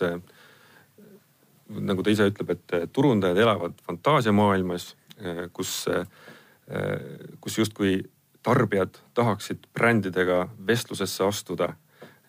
nagu 1.68 2.02
ta 2.02 2.10
ise 2.10 2.30
ütleb, 2.30 2.54
et 2.54 2.92
turundajad 2.96 3.36
elavad 3.36 3.74
fantaasiamaailmas, 3.84 4.94
kus, 5.52 5.72
kus 7.44 7.58
justkui 7.58 7.90
tarbijad 8.46 8.96
tahaksid 9.18 9.66
brändidega 9.76 10.46
vestlusesse 10.66 11.26
astuda 11.26 11.74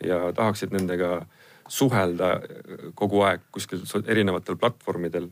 ja 0.03 0.17
tahaksid 0.35 0.75
nendega 0.75 1.13
äh, 1.21 1.38
suhelda 1.69 2.39
kogu 2.97 3.21
aeg 3.27 3.43
kuskil 3.53 3.82
erinevatel 4.08 4.58
platvormidel. 4.58 5.29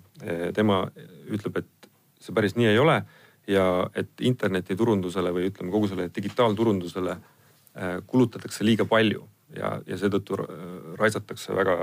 tema 0.54 0.84
ütleb, 1.34 1.58
et 1.58 1.90
see 2.22 2.36
päris 2.36 2.56
nii 2.58 2.68
ei 2.72 2.80
ole 2.80 3.02
ja 3.48 3.66
et 3.96 4.22
internetiturundusele 4.22 5.32
või 5.36 5.48
ütleme 5.52 5.72
kogu 5.72 5.88
sellele 5.88 6.12
digitaalturundusele 6.16 7.16
äh, 7.16 7.98
kulutatakse 8.08 8.66
liiga 8.68 8.86
palju 8.90 9.24
ja, 9.56 9.78
ja 9.88 9.98
seetõttu 10.00 10.40
raisatakse 11.00 11.56
väga 11.56 11.78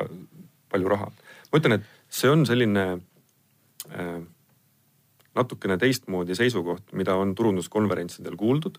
palju 0.73 0.93
raha. 0.93 1.11
ma 1.53 1.61
ütlen, 1.61 1.79
et 1.79 2.13
see 2.13 2.31
on 2.31 2.45
selline 2.47 2.85
äh, 2.95 4.19
natukene 5.35 5.79
teistmoodi 5.81 6.37
seisukoht, 6.37 6.93
mida 6.93 7.17
on 7.17 7.35
turunduskonverentsidel 7.35 8.37
kuuldud 8.37 8.79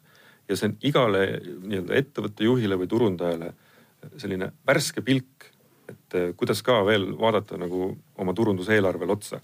ja 0.50 0.56
see 0.56 0.70
on 0.70 0.78
igale 0.86 1.26
nii-öelda 1.42 2.00
ettevõtte 2.00 2.46
juhile 2.46 2.78
või 2.80 2.92
turundajale 2.92 3.54
selline 4.22 4.52
värske 4.68 5.02
pilk 5.02 5.50
et 5.90 6.18
eh, 6.18 6.32
kuidas 6.38 6.62
ka 6.66 6.80
veel 6.86 7.12
vaadata 7.20 7.58
nagu 7.62 7.92
oma 8.18 8.34
turunduseelarvele 8.34 9.12
otsa 9.12 9.42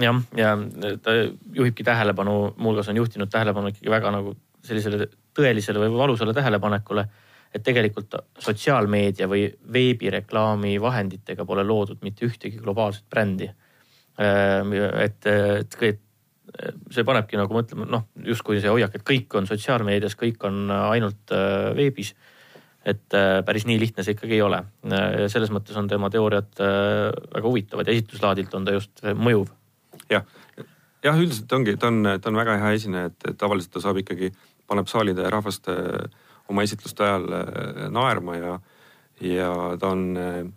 jah, 0.00 0.22
ja 0.36 0.54
ta 1.02 1.14
juhibki 1.54 1.84
tähelepanu, 1.84 2.54
muuhulgas 2.56 2.88
on 2.88 2.96
juhtinud 2.96 3.30
tähelepanu 3.30 3.72
ikkagi 3.72 3.90
väga 3.90 4.10
nagu 4.14 4.34
sellisele 4.64 5.08
tõelisele 5.36 5.82
või 5.82 5.92
valusale 5.98 6.34
tähelepanekule, 6.34 7.04
et 7.54 7.62
tegelikult 7.62 8.16
sotsiaalmeedia 8.38 9.28
või 9.30 9.46
veebireklaami 9.72 10.76
vahenditega 10.82 11.46
pole 11.46 11.64
loodud 11.66 12.02
mitte 12.02 12.26
ühtegi 12.26 12.58
globaalset 12.62 13.06
brändi. 13.10 13.50
Ehm, 14.18 14.72
et, 15.02 15.26
et, 15.26 15.76
et 15.82 16.00
see 16.94 17.06
panebki 17.06 17.38
nagu 17.38 17.54
mõtlema, 17.54 17.86
noh 17.90 18.08
justkui 18.26 18.60
see 18.62 18.70
hoiak, 18.70 18.94
et 18.94 19.06
kõik 19.06 19.34
on 19.38 19.46
sotsiaalmeedias, 19.50 20.16
kõik 20.18 20.42
on 20.46 20.70
ainult 20.70 21.34
veebis 21.76 22.14
et 22.84 23.16
äh, 23.16 23.40
päris 23.44 23.64
nii 23.68 23.78
lihtne 23.80 24.04
see 24.04 24.14
ikkagi 24.16 24.36
ei 24.36 24.44
ole. 24.44 24.60
Äh, 24.90 25.04
ja 25.24 25.28
selles 25.32 25.52
mõttes 25.54 25.76
on 25.80 25.88
tema 25.90 26.10
teooriad 26.12 26.50
äh, 26.60 27.10
väga 27.36 27.46
huvitavad 27.48 27.88
ja 27.88 27.96
esitluslaadilt 27.96 28.56
on 28.56 28.66
ta 28.68 28.74
just 28.76 29.04
mõjuv. 29.04 29.52
jah, 30.12 30.26
jah, 31.04 31.16
üldiselt 31.16 31.52
ongi, 31.56 31.76
ta 31.80 31.88
on, 31.92 32.02
ta 32.20 32.30
on 32.30 32.40
väga 32.40 32.58
hea 32.60 32.74
esineja, 32.76 33.12
et 33.12 33.38
tavaliselt 33.40 33.72
ta 33.76 33.84
saab 33.84 34.02
ikkagi, 34.02 34.32
paneb 34.68 34.88
saalide 34.88 35.28
rahvast 35.32 35.68
oma 36.48 36.64
esitluste 36.64 37.04
ajal 37.04 37.24
naerma 37.92 38.36
ja, 38.36 38.52
ja 39.20 39.50
ta 39.80 39.90
on, 39.92 40.52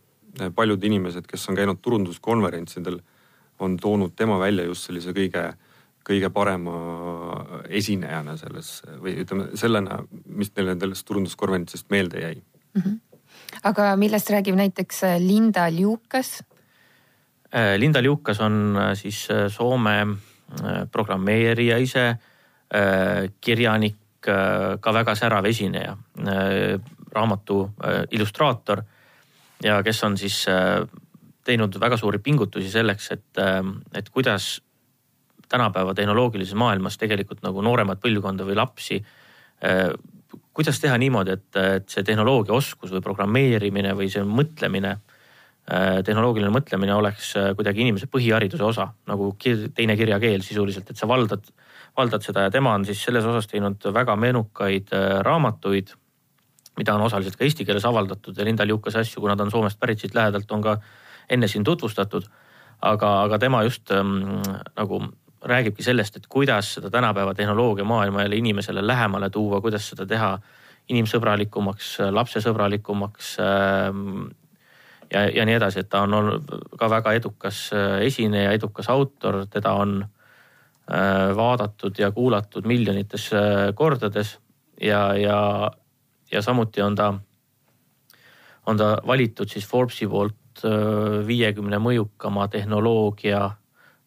paljud 0.56 0.84
inimesed, 0.84 1.28
kes 1.28 1.48
on 1.52 1.58
käinud 1.60 1.80
turunduskonverentsidel, 1.84 3.00
on 3.64 3.76
toonud 3.82 4.16
tema 4.16 4.38
välja 4.40 4.68
just 4.68 4.88
sellise 4.88 5.16
kõige 5.16 5.50
kõige 6.08 6.30
parema 6.34 6.78
esinejana 7.70 8.38
selles 8.40 8.80
või 9.02 9.18
ütleme 9.24 9.50
sellena, 9.60 10.00
mis 10.26 10.54
neile 10.56 10.76
nendest 10.76 11.08
turunduskonverentsist 11.08 11.90
meelde 11.92 12.24
jäi 12.24 12.36
mm. 12.38 12.82
-hmm. 12.82 13.00
aga 13.64 13.96
millest 14.00 14.30
räägib 14.32 14.56
näiteks 14.56 15.04
äh, 15.04 15.18
Linda 15.20 15.68
Liukas? 15.72 16.44
Äh, 17.56 17.76
Linda 17.78 18.04
Liukas 18.04 18.40
on 18.40 18.78
äh, 18.78 18.96
siis 18.96 19.28
Soome 19.48 20.18
programmeerija 20.92 21.78
ise, 21.78 22.16
kirjanik, 23.42 23.98
ka 24.80 24.94
väga 24.94 25.16
särav 25.16 25.46
esineja, 25.46 25.98
raamatu 27.12 27.58
illustraator 28.12 28.82
ja 29.64 29.84
kes 29.84 30.04
on 30.04 30.16
siis 30.18 30.46
teinud 31.44 31.76
väga 31.80 31.98
suuri 31.98 32.20
pingutusi 32.24 32.72
selleks, 32.72 33.12
et, 33.12 33.42
et 33.94 34.10
kuidas 34.10 34.62
tänapäeva 35.50 35.94
tehnoloogilises 35.96 36.56
maailmas 36.56 36.98
tegelikult 36.98 37.44
nagu 37.46 37.62
nooremat 37.66 38.02
põlvkonda 38.04 38.46
või 38.48 38.58
lapsi. 38.60 39.00
Äh, 39.64 39.92
kuidas 40.54 40.82
teha 40.82 40.98
niimoodi, 40.98 41.38
et, 41.38 41.60
et 41.62 41.90
see 41.90 42.04
tehnoloogia 42.04 42.56
oskus 42.58 42.92
või 42.94 43.04
programmeerimine 43.06 43.94
või 43.98 44.10
see 44.14 44.26
mõtlemine, 44.28 44.96
äh, 45.72 46.00
tehnoloogiline 46.08 46.52
mõtlemine 46.54 46.98
oleks 46.98 47.36
äh, 47.38 47.54
kuidagi 47.56 47.86
inimese 47.86 48.10
põhihariduse 48.12 48.66
osa 48.66 48.90
nagu 49.08 49.32
teine 49.40 49.98
kirjakeel 50.00 50.44
sisuliselt, 50.46 50.90
et 50.92 51.00
sa 51.00 51.08
valdad, 51.08 51.46
valdad 51.98 52.26
seda 52.26 52.48
ja 52.48 52.54
tema 52.54 52.76
on 52.78 52.86
siis 52.86 53.04
selles 53.04 53.26
osas 53.26 53.48
teinud 53.48 53.90
väga 53.94 54.16
menukaid 54.20 54.92
raamatuid 55.26 55.96
mida 56.78 56.96
on 56.96 57.06
osaliselt 57.08 57.38
ka 57.38 57.46
eesti 57.46 57.66
keeles 57.66 57.86
avaldatud 57.90 58.38
ja 58.38 58.46
Linda 58.46 58.66
Liukase 58.68 59.02
asju, 59.02 59.22
kuna 59.24 59.36
ta 59.36 59.46
on 59.46 59.52
Soomest 59.52 59.80
pärit 59.82 60.02
siit 60.02 60.16
lähedalt, 60.16 60.52
on 60.54 60.62
ka 60.62 60.78
enne 61.30 61.48
siin 61.48 61.66
tutvustatud. 61.68 62.28
aga, 62.82 63.24
aga 63.24 63.40
tema 63.40 63.64
just 63.64 63.92
ähm, 63.92 64.42
nagu 64.78 65.00
räägibki 65.48 65.84
sellest, 65.84 66.18
et 66.20 66.28
kuidas 66.28 66.74
seda 66.78 66.92
tänapäeva 66.92 67.34
tehnoloogia 67.34 67.86
maailma 67.88 68.22
jälle 68.22 68.36
inimesele 68.36 68.88
lähemale 68.88 69.30
tuua, 69.30 69.62
kuidas 69.62 69.90
seda 69.90 70.06
teha 70.06 70.34
inimsõbralikumaks, 70.90 71.98
lapsesõbralikumaks 72.12 73.38
ähm, 73.44 74.28
ja, 75.14 75.26
ja 75.30 75.46
nii 75.46 75.58
edasi, 75.58 75.84
et 75.84 75.90
ta 75.92 76.04
on 76.06 76.14
olnud 76.18 76.54
ka 76.80 76.90
väga 76.92 77.14
edukas 77.18 77.68
äh, 77.76 78.00
esineja, 78.08 78.54
edukas 78.56 78.90
autor, 78.92 79.44
teda 79.52 79.74
on 79.80 80.00
äh, 80.04 81.36
vaadatud 81.36 82.00
ja 82.00 82.12
kuulatud 82.12 82.68
miljonites 82.68 83.30
äh, 83.34 83.70
kordades 83.76 84.38
ja, 84.82 85.14
ja, 85.18 85.40
ja 86.32 86.42
samuti 86.42 86.82
on 86.82 86.96
ta, 86.96 87.14
on 88.66 88.78
ta 88.78 88.98
valitud 89.08 89.50
siis 89.50 89.68
Forbesi 89.68 90.08
poolt 90.08 90.36
viiekümne 91.28 91.78
mõjukama 91.78 92.48
tehnoloogia 92.50 93.44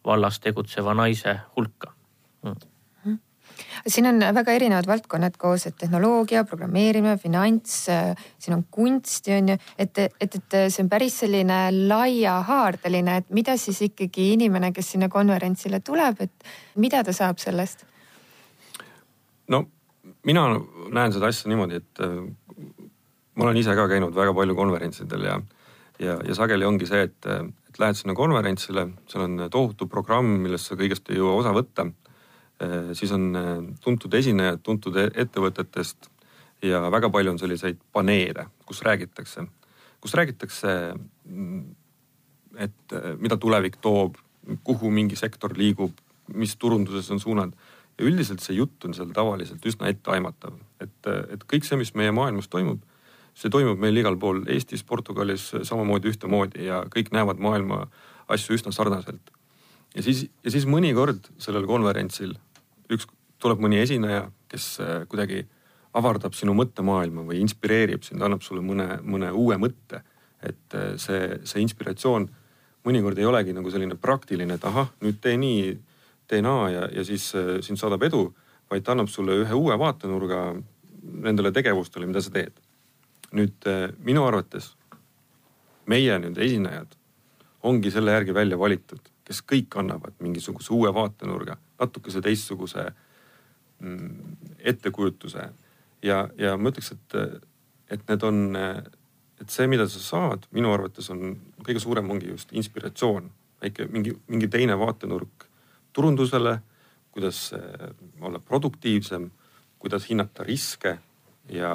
vallas 0.06 0.40
tegutseva 0.40 0.94
naise 0.94 1.36
hulka 1.56 1.92
mm. 2.44 3.18
siin 3.86 4.08
on 4.10 4.24
väga 4.34 4.52
erinevad 4.56 4.88
valdkonnad 4.88 5.36
koos, 5.38 5.66
et 5.66 5.76
tehnoloogia, 5.80 6.44
programmeerimine, 6.48 7.16
finants, 7.18 7.76
siin 8.38 8.56
on 8.56 8.64
kunsti 8.70 9.34
on 9.36 9.52
ju, 9.52 9.58
et, 9.78 9.98
et, 10.20 10.38
et 10.38 10.58
see 10.68 10.84
on 10.84 10.88
päris 10.92 11.20
selline 11.24 11.60
laiahaardeline, 11.88 13.16
et 13.22 13.30
mida 13.36 13.56
siis 13.60 13.82
ikkagi 13.90 14.32
inimene, 14.38 14.72
kes 14.76 14.94
sinna 14.94 15.10
konverentsile 15.12 15.82
tuleb, 15.84 16.24
et 16.26 16.50
mida 16.80 17.04
ta 17.04 17.16
saab 17.16 17.42
sellest? 17.42 17.86
no 19.50 19.64
mina 20.24 20.46
näen 20.94 21.12
seda 21.12 21.30
asja 21.30 21.50
niimoodi, 21.50 21.80
et 21.80 22.04
äh, 22.04 22.18
ma 23.34 23.46
olen 23.46 23.60
ise 23.60 23.74
ka 23.76 23.88
käinud 23.90 24.14
väga 24.16 24.34
palju 24.36 24.56
konverentsidel 24.58 25.24
ja, 25.26 25.40
ja, 25.98 26.18
ja 26.26 26.36
sageli 26.36 26.68
ongi 26.68 26.88
see, 26.88 27.08
et 27.08 27.26
et 27.26 27.59
lähed 27.80 27.98
sinna 27.98 28.14
konverentsile, 28.16 28.86
seal 29.10 29.24
on 29.24 29.48
tohutu 29.52 29.88
programm, 29.90 30.38
millest 30.44 30.70
sa 30.70 30.78
kõigest 30.78 31.10
ei 31.10 31.18
jõua 31.20 31.38
osa 31.40 31.52
võtta. 31.56 31.86
Eh, 32.60 32.92
siis 32.98 33.12
on 33.16 33.30
eh, 33.36 33.52
tuntud 33.84 34.14
esinejad 34.14 34.60
tuntud 34.64 34.96
e-, 35.00 35.10
ettevõtetest 35.22 36.10
ja 36.66 36.82
väga 36.92 37.08
palju 37.12 37.32
on 37.32 37.40
selliseid 37.40 37.78
paneele, 37.92 38.46
kus 38.68 38.82
räägitakse, 38.84 39.46
kus 40.00 40.14
räägitakse, 40.18 40.74
mm, 41.24 41.62
et 42.66 42.96
eh, 42.96 43.14
mida 43.16 43.40
tulevik 43.40 43.80
toob, 43.80 44.20
kuhu 44.64 44.90
mingi 44.92 45.16
sektor 45.16 45.56
liigub, 45.56 45.96
mis 46.34 46.56
turunduses 46.56 47.10
on 47.10 47.20
suunad. 47.20 47.56
ja 47.98 48.06
üldiselt 48.06 48.40
see 48.40 48.54
jutt 48.56 48.84
on 48.84 48.94
seal 48.96 49.10
tavaliselt 49.12 49.66
üsna 49.66 49.90
etteaimatav, 49.92 50.54
et, 50.80 51.08
et 51.34 51.42
kõik 51.44 51.66
see, 51.66 51.76
mis 51.76 51.90
meie 51.94 52.12
maailmas 52.16 52.48
toimub, 52.48 52.80
see 53.34 53.52
toimub 53.52 53.80
meil 53.80 53.96
igal 53.96 54.18
pool 54.20 54.42
Eestis, 54.50 54.84
Portugalis 54.86 55.50
samamoodi 55.62 56.10
ühtemoodi 56.12 56.66
ja 56.66 56.82
kõik 56.92 57.12
näevad 57.14 57.40
maailma 57.42 57.84
asju 58.28 58.56
üsna 58.58 58.72
sarnaselt. 58.72 59.30
ja 59.94 60.02
siis, 60.02 60.26
ja 60.44 60.50
siis 60.50 60.66
mõnikord 60.66 61.30
sellel 61.38 61.66
konverentsil 61.66 62.36
üks, 62.90 63.06
tuleb 63.40 63.62
mõni 63.62 63.80
esineja, 63.80 64.28
kes 64.48 64.76
kuidagi 65.08 65.46
avardab 65.94 66.34
sinu 66.38 66.54
mõttemaailma 66.54 67.24
või 67.26 67.40
inspireerib 67.42 68.04
sind, 68.06 68.22
annab 68.22 68.42
sulle 68.46 68.62
mõne, 68.62 69.00
mõne 69.02 69.32
uue 69.32 69.56
mõtte. 69.58 70.02
et 70.40 70.74
see, 70.96 71.36
see 71.44 71.60
inspiratsioon 71.60 72.30
mõnikord 72.86 73.18
ei 73.20 73.28
olegi 73.28 73.52
nagu 73.52 73.70
selline 73.72 73.96
praktiline, 74.00 74.56
et 74.56 74.64
ahah, 74.64 74.88
nüüd 75.04 75.20
tee 75.20 75.36
nii, 75.40 75.74
tee 76.30 76.40
naa 76.44 76.68
ja, 76.72 76.86
ja 76.94 77.04
siis 77.04 77.30
äh, 77.36 77.58
sind 77.64 77.80
saadab 77.80 78.06
edu, 78.08 78.28
vaid 78.70 78.86
ta 78.86 78.94
annab 78.94 79.10
sulle 79.12 79.40
ühe 79.42 79.56
uue 79.56 79.76
vaatenurga 79.78 80.44
nendele 81.26 81.52
tegevustele, 81.52 82.08
mida 82.08 82.22
sa 82.24 82.32
teed. 82.32 82.54
Nüüd 83.36 83.66
äh, 83.68 83.88
minu 84.04 84.24
arvates 84.26 84.72
meie 85.90 86.18
nüüd 86.22 86.38
esinejad 86.38 86.96
ongi 87.62 87.90
selle 87.92 88.14
järgi 88.14 88.34
välja 88.34 88.58
valitud, 88.58 89.00
kes 89.26 89.42
kõik 89.44 89.76
annavad 89.80 90.16
mingisuguse 90.24 90.72
uue 90.72 90.92
vaatenurga, 90.94 91.58
natukese 91.80 92.22
teistsuguse 92.24 92.86
mm, 93.78 94.38
ettekujutuse. 94.72 95.50
ja, 96.02 96.22
ja 96.38 96.56
ma 96.56 96.72
ütleks, 96.72 96.92
et, 96.92 97.44
et 97.90 98.08
need 98.08 98.24
on 98.24 98.40
et 99.40 99.52
see, 99.52 99.66
mida 99.72 99.86
sa 99.88 100.00
saad, 100.04 100.46
minu 100.56 100.72
arvates 100.72 101.08
on 101.12 101.36
kõige 101.64 101.80
suurem 101.80 102.10
ongi 102.12 102.28
just 102.28 102.52
inspiratsioon, 102.56 103.30
väike 103.62 103.86
mingi, 103.92 104.12
mingi 104.28 104.48
teine 104.52 104.76
vaatenurk 104.78 105.46
turundusele, 105.96 106.58
kuidas 107.10 107.50
olla 108.20 108.38
produktiivsem, 108.38 109.30
kuidas 109.80 110.06
hinnata 110.10 110.44
riske 110.46 110.98
ja, 111.50 111.72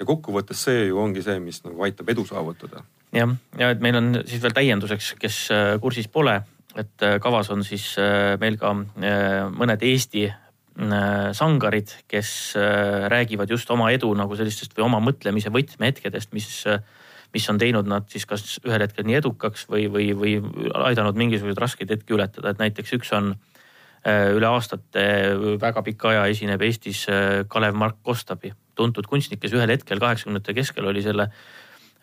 ja 0.00 0.06
kokkuvõttes 0.08 0.64
see 0.68 0.86
ju 0.90 1.00
ongi 1.00 1.24
see, 1.24 1.38
mis 1.42 1.62
nagu 1.64 1.86
aitab 1.86 2.10
edu 2.12 2.26
saavutada. 2.28 2.84
jah, 3.16 3.32
ja 3.58 3.70
et 3.72 3.82
meil 3.84 3.98
on 4.00 4.12
siis 4.24 4.42
veel 4.42 4.56
täienduseks, 4.56 5.14
kes 5.20 5.38
äh, 5.54 5.68
kursis 5.82 6.08
pole, 6.12 6.40
et 6.76 7.06
äh, 7.06 7.16
kavas 7.22 7.50
on 7.54 7.64
siis 7.64 7.94
äh, 8.00 8.34
meil 8.42 8.58
ka 8.60 8.74
mõned 8.76 9.86
Eesti 9.86 10.28
sangarid, 11.32 11.88
kes 12.04 12.30
räägivad 13.08 13.48
just 13.48 13.70
oma 13.72 13.86
edu 13.94 14.10
nagu 14.12 14.36
sellistest 14.36 14.74
või 14.76 14.82
oma 14.84 14.98
mõtlemise 15.00 15.48
võtmehetkedest, 15.48 16.34
mis, 16.36 16.50
mis 17.32 17.46
on 17.48 17.56
teinud 17.56 17.88
nad 17.88 18.04
siis 18.12 18.26
kas 18.28 18.58
ühel 18.60 18.84
hetkel 18.84 19.08
nii 19.08 19.16
edukaks 19.22 19.64
või, 19.72 19.86
või, 19.88 20.10
või 20.12 20.34
aidanud 20.90 21.16
mingisuguseid 21.16 21.62
raskeid 21.64 21.96
hetki 21.96 22.18
ületada, 22.18 22.52
et 22.52 22.60
näiteks 22.60 22.92
üks 22.98 23.14
on 23.16 23.32
üle 24.36 24.50
aastate 24.52 25.06
väga 25.64 25.86
pika 25.88 26.12
aja 26.12 26.28
esineb 26.34 26.68
Eestis 26.68 27.06
Kalev 27.48 27.80
Mark 27.80 28.04
Kostabi, 28.04 28.52
tuntud 28.76 29.08
kunstnik, 29.10 29.40
kes 29.42 29.54
ühel 29.56 29.72
hetkel 29.72 30.02
kaheksakümnendate 30.02 30.54
keskel 30.56 30.86
oli 30.86 31.02
selle 31.04 31.30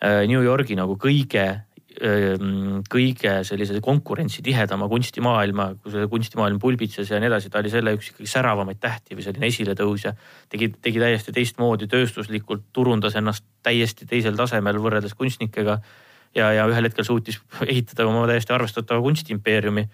New 0.02 0.42
Yorgi 0.42 0.76
nagu 0.76 0.98
kõige 1.00 1.46
kõige 1.94 3.32
sellise 3.46 3.78
konkurentsitihedama 3.82 4.88
kunstimaailma, 4.90 5.66
kui 5.82 5.92
see 5.92 6.06
kunstimaailm 6.10 6.58
pulbitses 6.58 7.10
ja 7.10 7.20
nii 7.22 7.28
edasi, 7.30 7.50
ta 7.50 7.60
oli 7.62 7.70
selle 7.70 7.92
üks 7.94 8.10
ikkagi 8.10 8.30
säravamaid 8.30 8.80
tähti 8.82 9.14
või 9.14 9.22
selline 9.22 9.46
esiletõusja. 9.46 10.14
tegi, 10.50 10.72
tegi 10.82 10.98
täiesti 10.98 11.32
teistmoodi 11.32 11.86
tööstuslikult, 11.86 12.66
turundas 12.72 13.14
ennast 13.14 13.44
täiesti 13.62 14.08
teisel 14.10 14.34
tasemel 14.34 14.80
võrreldes 14.82 15.14
kunstnikega. 15.14 15.78
ja, 16.34 16.52
ja 16.52 16.66
ühel 16.66 16.90
hetkel 16.90 17.04
suutis 17.04 17.38
ehitada 17.72 18.08
oma 18.08 18.26
täiesti 18.26 18.52
arvestatava 18.52 19.00
kunstiimpeeriumi. 19.00 19.88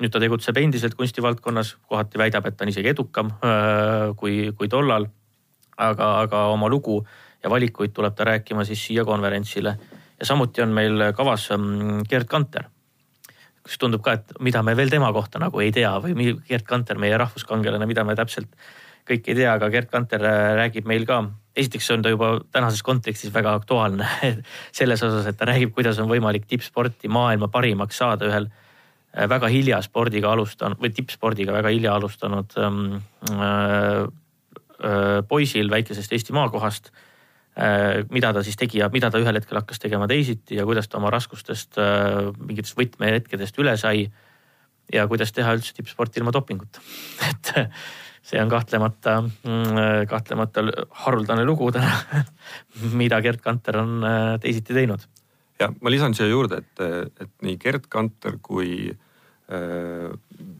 nüüd 0.00 0.12
ta 0.12 0.20
tegutseb 0.20 0.56
endiselt 0.56 0.94
kunstivaldkonnas, 0.94 1.76
kohati 1.88 2.18
väidab, 2.18 2.46
et 2.46 2.56
ta 2.56 2.64
on 2.64 2.68
isegi 2.68 2.88
edukam 2.88 3.32
kui, 4.16 4.52
kui 4.56 4.68
tollal. 4.68 5.08
Aga, 5.80 6.12
aga 6.26 6.44
oma 6.52 6.68
lugu 6.68 7.00
ja 7.42 7.50
valikuid 7.50 7.94
tuleb 7.96 8.14
ta 8.16 8.26
rääkima 8.28 8.64
siis 8.68 8.82
siia 8.86 9.04
konverentsile 9.08 9.76
ja 10.20 10.28
samuti 10.28 10.62
on 10.62 10.74
meil 10.76 11.10
kavas 11.16 11.48
ähm, 11.54 12.02
Gerd 12.08 12.28
Kanter, 12.28 12.68
kus 13.64 13.80
tundub 13.80 14.04
ka, 14.04 14.18
et 14.18 14.36
mida 14.44 14.62
me 14.66 14.76
veel 14.76 14.92
tema 14.92 15.10
kohta 15.16 15.40
nagu 15.40 15.62
ei 15.64 15.72
tea 15.72 15.92
või 16.04 16.34
Gerd 16.48 16.68
Kanter, 16.68 17.00
meie 17.00 17.18
rahvuskangelane, 17.20 17.88
mida 17.88 18.04
me 18.04 18.16
täpselt 18.18 18.52
kõik 19.08 19.28
ei 19.32 19.38
tea, 19.40 19.52
aga 19.54 19.70
Gerd 19.72 19.90
Kanter 19.92 20.24
äh, 20.26 20.40
räägib 20.60 20.88
meil 20.88 21.06
ka. 21.08 21.24
esiteks 21.56 21.90
on 21.90 22.02
ta 22.02 22.12
juba 22.12 22.28
tänases 22.52 22.82
kontekstis 22.82 23.32
väga 23.34 23.54
aktuaalne 23.58 24.06
selles 24.78 25.02
osas, 25.02 25.26
et 25.26 25.36
ta 25.36 25.48
räägib, 25.48 25.74
kuidas 25.74 25.98
on 25.98 26.08
võimalik 26.08 26.46
tippsporti 26.46 27.08
maailma 27.08 27.48
parimaks 27.48 27.98
saada 27.98 28.28
ühel 28.28 28.50
äh, 28.50 29.28
väga 29.28 29.48
hilja 29.50 29.80
spordiga 29.82 30.32
alustanud 30.32 30.80
või 30.80 30.92
tippspordiga 30.94 31.52
väga 31.56 31.72
hilja 31.74 31.96
alustanud 31.96 32.56
ähm, 32.60 33.00
äh, 33.30 33.40
äh, 33.40 34.04
poisil 35.28 35.70
väikesest 35.70 36.12
Eesti 36.12 36.32
maakohast 36.32 36.88
Äh, 37.58 38.04
mida 38.14 38.30
ta 38.32 38.44
siis 38.46 38.54
tegi 38.56 38.78
ja 38.78 38.86
mida 38.94 39.08
ta 39.10 39.18
ühel 39.18 39.34
hetkel 39.34 39.58
hakkas 39.58 39.82
tegema 39.82 40.06
teisiti 40.08 40.54
ja 40.54 40.62
kuidas 40.64 40.86
ta 40.88 41.00
oma 41.00 41.10
raskustest, 41.10 41.74
äh, 41.82 42.28
mingitest 42.38 42.76
võtmehetkedest 42.78 43.58
üle 43.58 43.74
sai. 43.80 44.06
ja 44.90 45.06
kuidas 45.06 45.30
teha 45.30 45.52
üldse 45.54 45.74
tippsporti 45.74 46.18
ilma 46.18 46.32
dopinguta 46.34 46.80
et 47.30 47.50
see 48.26 48.40
on 48.42 48.48
kahtlemata, 48.50 49.20
mm, 49.22 50.06
kahtlemata 50.10 50.64
haruldane 51.04 51.44
lugu 51.44 51.72
täna 51.74 52.24
mida 53.02 53.20
Gerd 53.20 53.42
Kanter 53.42 53.80
on 53.82 53.98
äh, 54.04 54.38
teisiti 54.40 54.74
teinud. 54.74 55.02
ja 55.58 55.72
ma 55.80 55.90
lisan 55.90 56.14
siia 56.14 56.30
juurde, 56.30 56.62
et, 56.62 57.12
et 57.20 57.34
nii 57.42 57.58
Gerd 57.58 57.90
Kanter 57.90 58.38
kui 58.42 58.94
äh, 58.94 60.10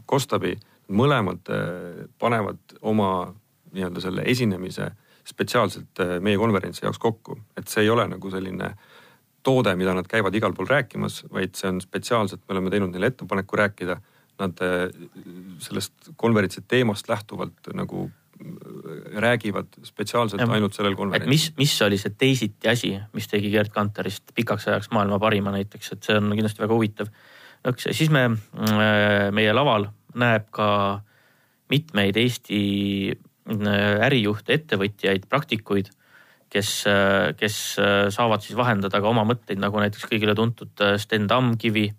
Kostabi 0.06 0.56
mõlemad 0.90 1.54
äh, 1.54 2.08
panevad 2.18 2.80
oma 2.82 3.30
nii-öelda 3.72 4.02
selle 4.02 4.22
esinemise 4.28 4.90
spetsiaalselt 5.26 6.00
äh, 6.00 6.16
meie 6.22 6.38
konverentsi 6.40 6.84
jaoks 6.84 7.00
kokku, 7.00 7.38
et 7.58 7.68
see 7.68 7.84
ei 7.84 7.90
ole 7.92 8.06
nagu 8.10 8.32
selline 8.32 8.72
toode, 9.46 9.72
mida 9.78 9.94
nad 9.96 10.08
käivad 10.08 10.34
igal 10.36 10.54
pool 10.56 10.68
rääkimas, 10.68 11.22
vaid 11.32 11.56
see 11.56 11.70
on 11.70 11.80
spetsiaalselt, 11.80 12.42
me 12.46 12.56
oleme 12.56 12.72
teinud 12.72 12.92
neile 12.92 13.12
ettepaneku 13.12 13.60
rääkida. 13.60 14.00
Nad 14.40 14.62
äh, 14.64 14.88
sellest 15.60 16.14
konverentsi 16.16 16.62
teemast 16.68 17.08
lähtuvalt 17.08 17.70
nagu 17.76 18.06
äh, 18.06 19.18
räägivad 19.20 19.80
spetsiaalselt 19.84 20.40
ja, 20.40 20.48
ainult 20.56 20.76
sellel 20.76 20.96
konverentsil. 20.96 21.28
mis, 21.28 21.50
mis 21.60 21.74
oli 21.84 22.00
see 22.00 22.14
teisiti 22.18 22.70
asi, 22.72 22.94
mis 23.16 23.28
tegi 23.28 23.52
Gerd 23.52 23.72
Kanterist 23.74 24.32
pikaks 24.36 24.68
ajaks 24.68 24.90
maailma 24.96 25.20
parima 25.20 25.52
näiteks, 25.52 25.92
et 25.92 26.08
see 26.08 26.16
on 26.16 26.32
kindlasti 26.32 26.64
väga 26.64 26.76
huvitav. 26.76 27.12
eks 27.68 27.90
siis 27.92 28.08
me, 28.12 28.30
meie 29.36 29.52
laval 29.52 29.90
näeb 30.16 30.48
ka 30.56 30.68
mitmeid 31.70 32.16
Eesti 32.16 32.62
ärijuhte, 33.50 34.54
ettevõtjaid, 34.58 35.26
praktikuid, 35.30 35.90
kes, 36.50 36.84
äh, 36.90 37.30
kes 37.38 37.56
äh, 37.78 38.04
saavad 38.14 38.44
siis 38.44 38.58
vahendada 38.58 39.00
ka 39.00 39.10
oma 39.10 39.24
mõtteid, 39.28 39.60
nagu 39.62 39.80
näiteks 39.82 40.06
kõigile 40.10 40.36
tuntud 40.38 40.86
Sten 41.00 41.28
Tamkivi 41.30 41.90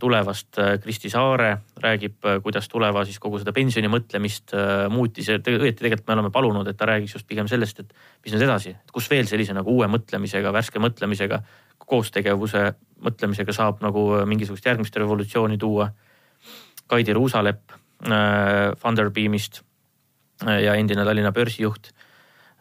tulevast 0.00 0.60
Kristi 0.80 1.10
Saare 1.10 1.48
räägib, 1.82 2.22
kuidas 2.40 2.68
tuleva 2.70 3.02
siis 3.04 3.18
kogu 3.20 3.40
seda 3.42 3.52
pensioni 3.52 3.90
mõtlemist 3.90 4.54
muutis 4.94 5.26
ja 5.28 5.40
õieti 5.42 5.82
tegelikult 5.82 6.06
me 6.06 6.14
oleme 6.14 6.30
palunud, 6.32 6.68
et 6.70 6.78
ta 6.78 6.86
räägiks 6.88 7.16
just 7.18 7.26
pigem 7.28 7.48
sellest, 7.50 7.82
et 7.82 7.90
mis 8.24 8.32
nüüd 8.32 8.46
edasi, 8.46 8.72
et 8.78 8.94
kus 8.94 9.10
veel 9.10 9.26
sellise 9.28 9.52
nagu 9.52 9.74
uue 9.74 9.88
mõtlemisega, 9.90 10.54
värske 10.54 10.80
mõtlemisega, 10.80 11.42
koostegevuse 11.82 12.62
mõtlemisega 13.04 13.56
saab 13.58 13.82
nagu 13.84 14.06
mingisugust 14.30 14.70
järgmist 14.70 14.96
revolutsiooni 14.96 15.58
tuua. 15.60 15.90
Kaidi 16.86 17.18
Ruusalepp 17.18 17.74
Funderbeamist 18.80 19.64
ja 20.46 20.74
endine 20.74 21.04
Tallinna 21.04 21.32
börsijuht 21.32 21.92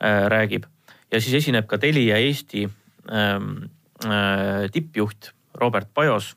äh, 0.03 0.27
räägib. 0.27 0.65
ja 1.11 1.21
siis 1.21 1.33
esineb 1.43 1.67
ka 1.67 1.77
Telia 1.77 2.17
Eesti 2.17 2.67
ähm, 3.11 3.69
äh, 4.05 4.69
tippjuht 4.71 5.33
Robert 5.53 5.89
Pajos, 5.93 6.35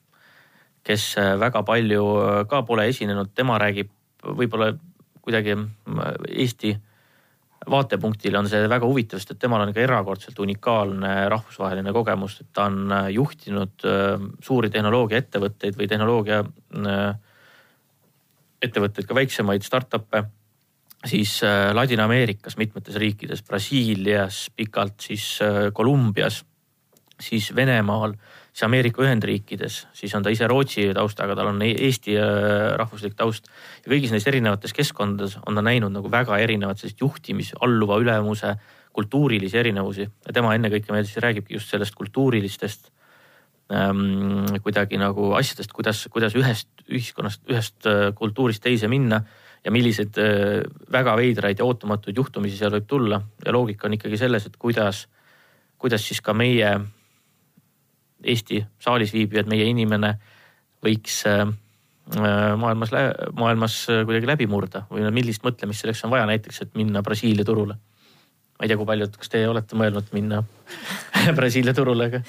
kes 0.83 1.17
äh, 1.19 1.35
väga 1.41 1.63
palju 1.63 2.05
ka 2.49 2.63
pole 2.63 2.87
esinenud, 2.89 3.35
tema 3.35 3.59
räägib 3.59 3.91
võib-olla 4.23 4.73
kuidagi 5.23 5.57
Eesti 6.29 6.77
vaatepunktil 7.71 8.35
on 8.35 8.49
see 8.51 8.67
väga 8.67 8.87
huvitav, 8.87 9.21
sest 9.23 9.37
et 9.37 9.39
temal 9.39 9.63
on 9.63 9.71
ikka 9.71 9.85
erakordselt 9.85 10.39
unikaalne 10.43 11.29
rahvusvaheline 11.31 11.93
kogemus, 11.95 12.41
et 12.41 12.49
ta 12.55 12.67
on 12.67 12.91
juhtinud 13.15 13.85
suuri 14.43 14.71
tehnoloogiaettevõtteid 14.71 15.79
või 15.79 15.87
tehnoloogia 15.91 16.41
ettevõtteid, 18.63 19.07
ka 19.07 19.15
väiksemaid 19.15 19.63
startup'e 19.67 20.25
siis 21.07 21.41
äh, 21.45 21.73
Ladina-Ameerikas 21.75 22.57
mitmetes 22.57 22.97
riikides, 23.01 23.43
Brasiilias, 23.43 24.51
pikalt 24.57 25.01
siis 25.01 25.39
äh, 25.43 25.73
Kolumbias, 25.75 26.45
siis 27.21 27.51
Venemaal, 27.57 28.15
siis 28.53 28.67
Ameerika 28.67 29.03
Ühendriikides, 29.03 29.87
siis 29.97 30.15
on 30.15 30.23
ta 30.23 30.31
ise 30.33 30.47
Rootsi 30.51 30.89
taustaga, 30.95 31.37
tal 31.39 31.53
on 31.53 31.63
e-, 31.67 31.75
Eesti 31.89 32.17
äh, 32.19 32.29
rahvuslik 32.79 33.17
taust. 33.19 33.51
ja 33.85 33.93
kõigis 33.93 34.15
neis 34.15 34.27
erinevates 34.31 34.75
keskkondades 34.77 35.39
on 35.47 35.59
ta 35.59 35.65
näinud 35.65 35.93
nagu 35.95 36.11
väga 36.11 36.39
erinevat 36.39 36.79
sellist 36.79 37.03
juhtimis, 37.03 37.55
alluva 37.61 37.99
ülemuse, 38.03 38.57
kultuurilisi 38.93 39.57
erinevusi 39.59 40.05
ja 40.05 40.33
tema 40.35 40.55
ennekõike 40.55 40.93
meil 40.93 41.07
siis 41.09 41.23
räägibki 41.25 41.57
just 41.57 41.71
sellest 41.73 41.95
kultuurilistest 41.97 42.91
ähm, 43.73 44.45
kuidagi 44.63 45.01
nagu 45.01 45.33
asjadest, 45.39 45.73
kuidas, 45.73 46.05
kuidas 46.13 46.37
ühest 46.37 46.69
ühiskonnast, 46.91 47.41
ühest 47.49 47.89
kultuurist 48.19 48.63
teise 48.63 48.91
minna 48.93 49.23
ja 49.65 49.71
milliseid 49.71 50.19
äh, 50.19 50.63
väga 50.93 51.17
veidraid 51.19 51.61
ja 51.61 51.67
ootamatuid 51.67 52.17
juhtumisi 52.19 52.59
seal 52.59 52.75
võib 52.75 52.89
tulla 52.91 53.21
ja 53.45 53.55
loogika 53.55 53.89
on 53.89 53.97
ikkagi 53.99 54.19
selles, 54.21 54.47
et 54.47 54.59
kuidas, 54.59 55.07
kuidas 55.79 56.09
siis 56.09 56.21
ka 56.25 56.35
meie 56.37 56.75
Eesti 58.23 58.61
saalis 58.79 59.11
viibijad, 59.11 59.49
meie 59.51 59.65
inimene 59.67 60.13
võiks 60.85 61.25
äh, 61.27 61.47
maailmas, 62.59 62.93
maailmas 63.39 63.79
kuidagi 63.91 64.29
läbi 64.31 64.47
murda 64.51 64.85
või 64.91 65.09
millist 65.15 65.43
mõtlemist 65.43 65.83
selleks 65.83 66.05
on 66.07 66.13
vaja, 66.15 66.29
näiteks, 66.31 66.63
et 66.63 66.79
minna 66.79 67.03
Brasiilia 67.03 67.47
turule. 67.47 67.75
ma 68.59 68.63
ei 68.63 68.71
tea, 68.71 68.79
kui 68.79 68.87
paljud, 68.87 69.17
kas 69.19 69.31
teie 69.31 69.49
olete 69.49 69.79
mõelnud 69.79 70.11
minna 70.15 70.43
Brasiilia 71.39 71.75
turule, 71.75 72.11
aga 72.11 72.23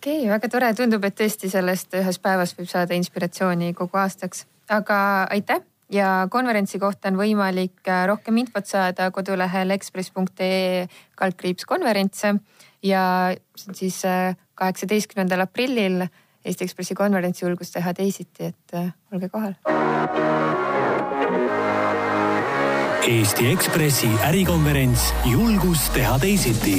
okei 0.00 0.22
okay,, 0.22 0.30
väga 0.32 0.48
tore, 0.48 0.70
tundub, 0.72 1.04
et 1.04 1.16
tõesti 1.18 1.50
sellest 1.52 1.92
ühest 1.98 2.22
päevast 2.24 2.56
võib 2.56 2.70
saada 2.70 2.96
inspiratsiooni 2.96 3.74
kogu 3.76 4.00
aastaks, 4.00 4.46
aga 4.72 5.26
aitäh! 5.28 5.60
Ja 5.90 6.28
konverentsi 6.30 6.78
kohta 6.78 7.10
on 7.10 7.18
võimalik 7.18 7.82
äh, 7.90 8.04
rohkem 8.06 8.38
infot 8.38 8.64
saada 8.64 9.08
kodulehel 9.10 9.74
ekspress.ee 9.74 10.86
kaldkriips 11.18 11.66
konverentse 11.66 12.36
ja 12.86 13.02
siis 13.74 13.98
äh, 14.06 14.38
kaheksateistkümnendal 14.54 15.42
aprillil 15.44 16.06
Eesti 16.46 16.64
Ekspressi 16.64 16.94
konverents 16.96 17.42
Julgus 17.42 17.74
teha 17.74 17.92
teisiti, 17.92 18.54
et 18.54 18.78
äh, 18.78 18.94
olge 19.12 19.28
kohal. 19.28 19.58
Eesti 23.10 23.50
Ekspressi 23.50 24.08
ärikonverents 24.30 25.10
Julgus 25.26 25.90
teha 25.92 26.16
teisiti 26.22 26.78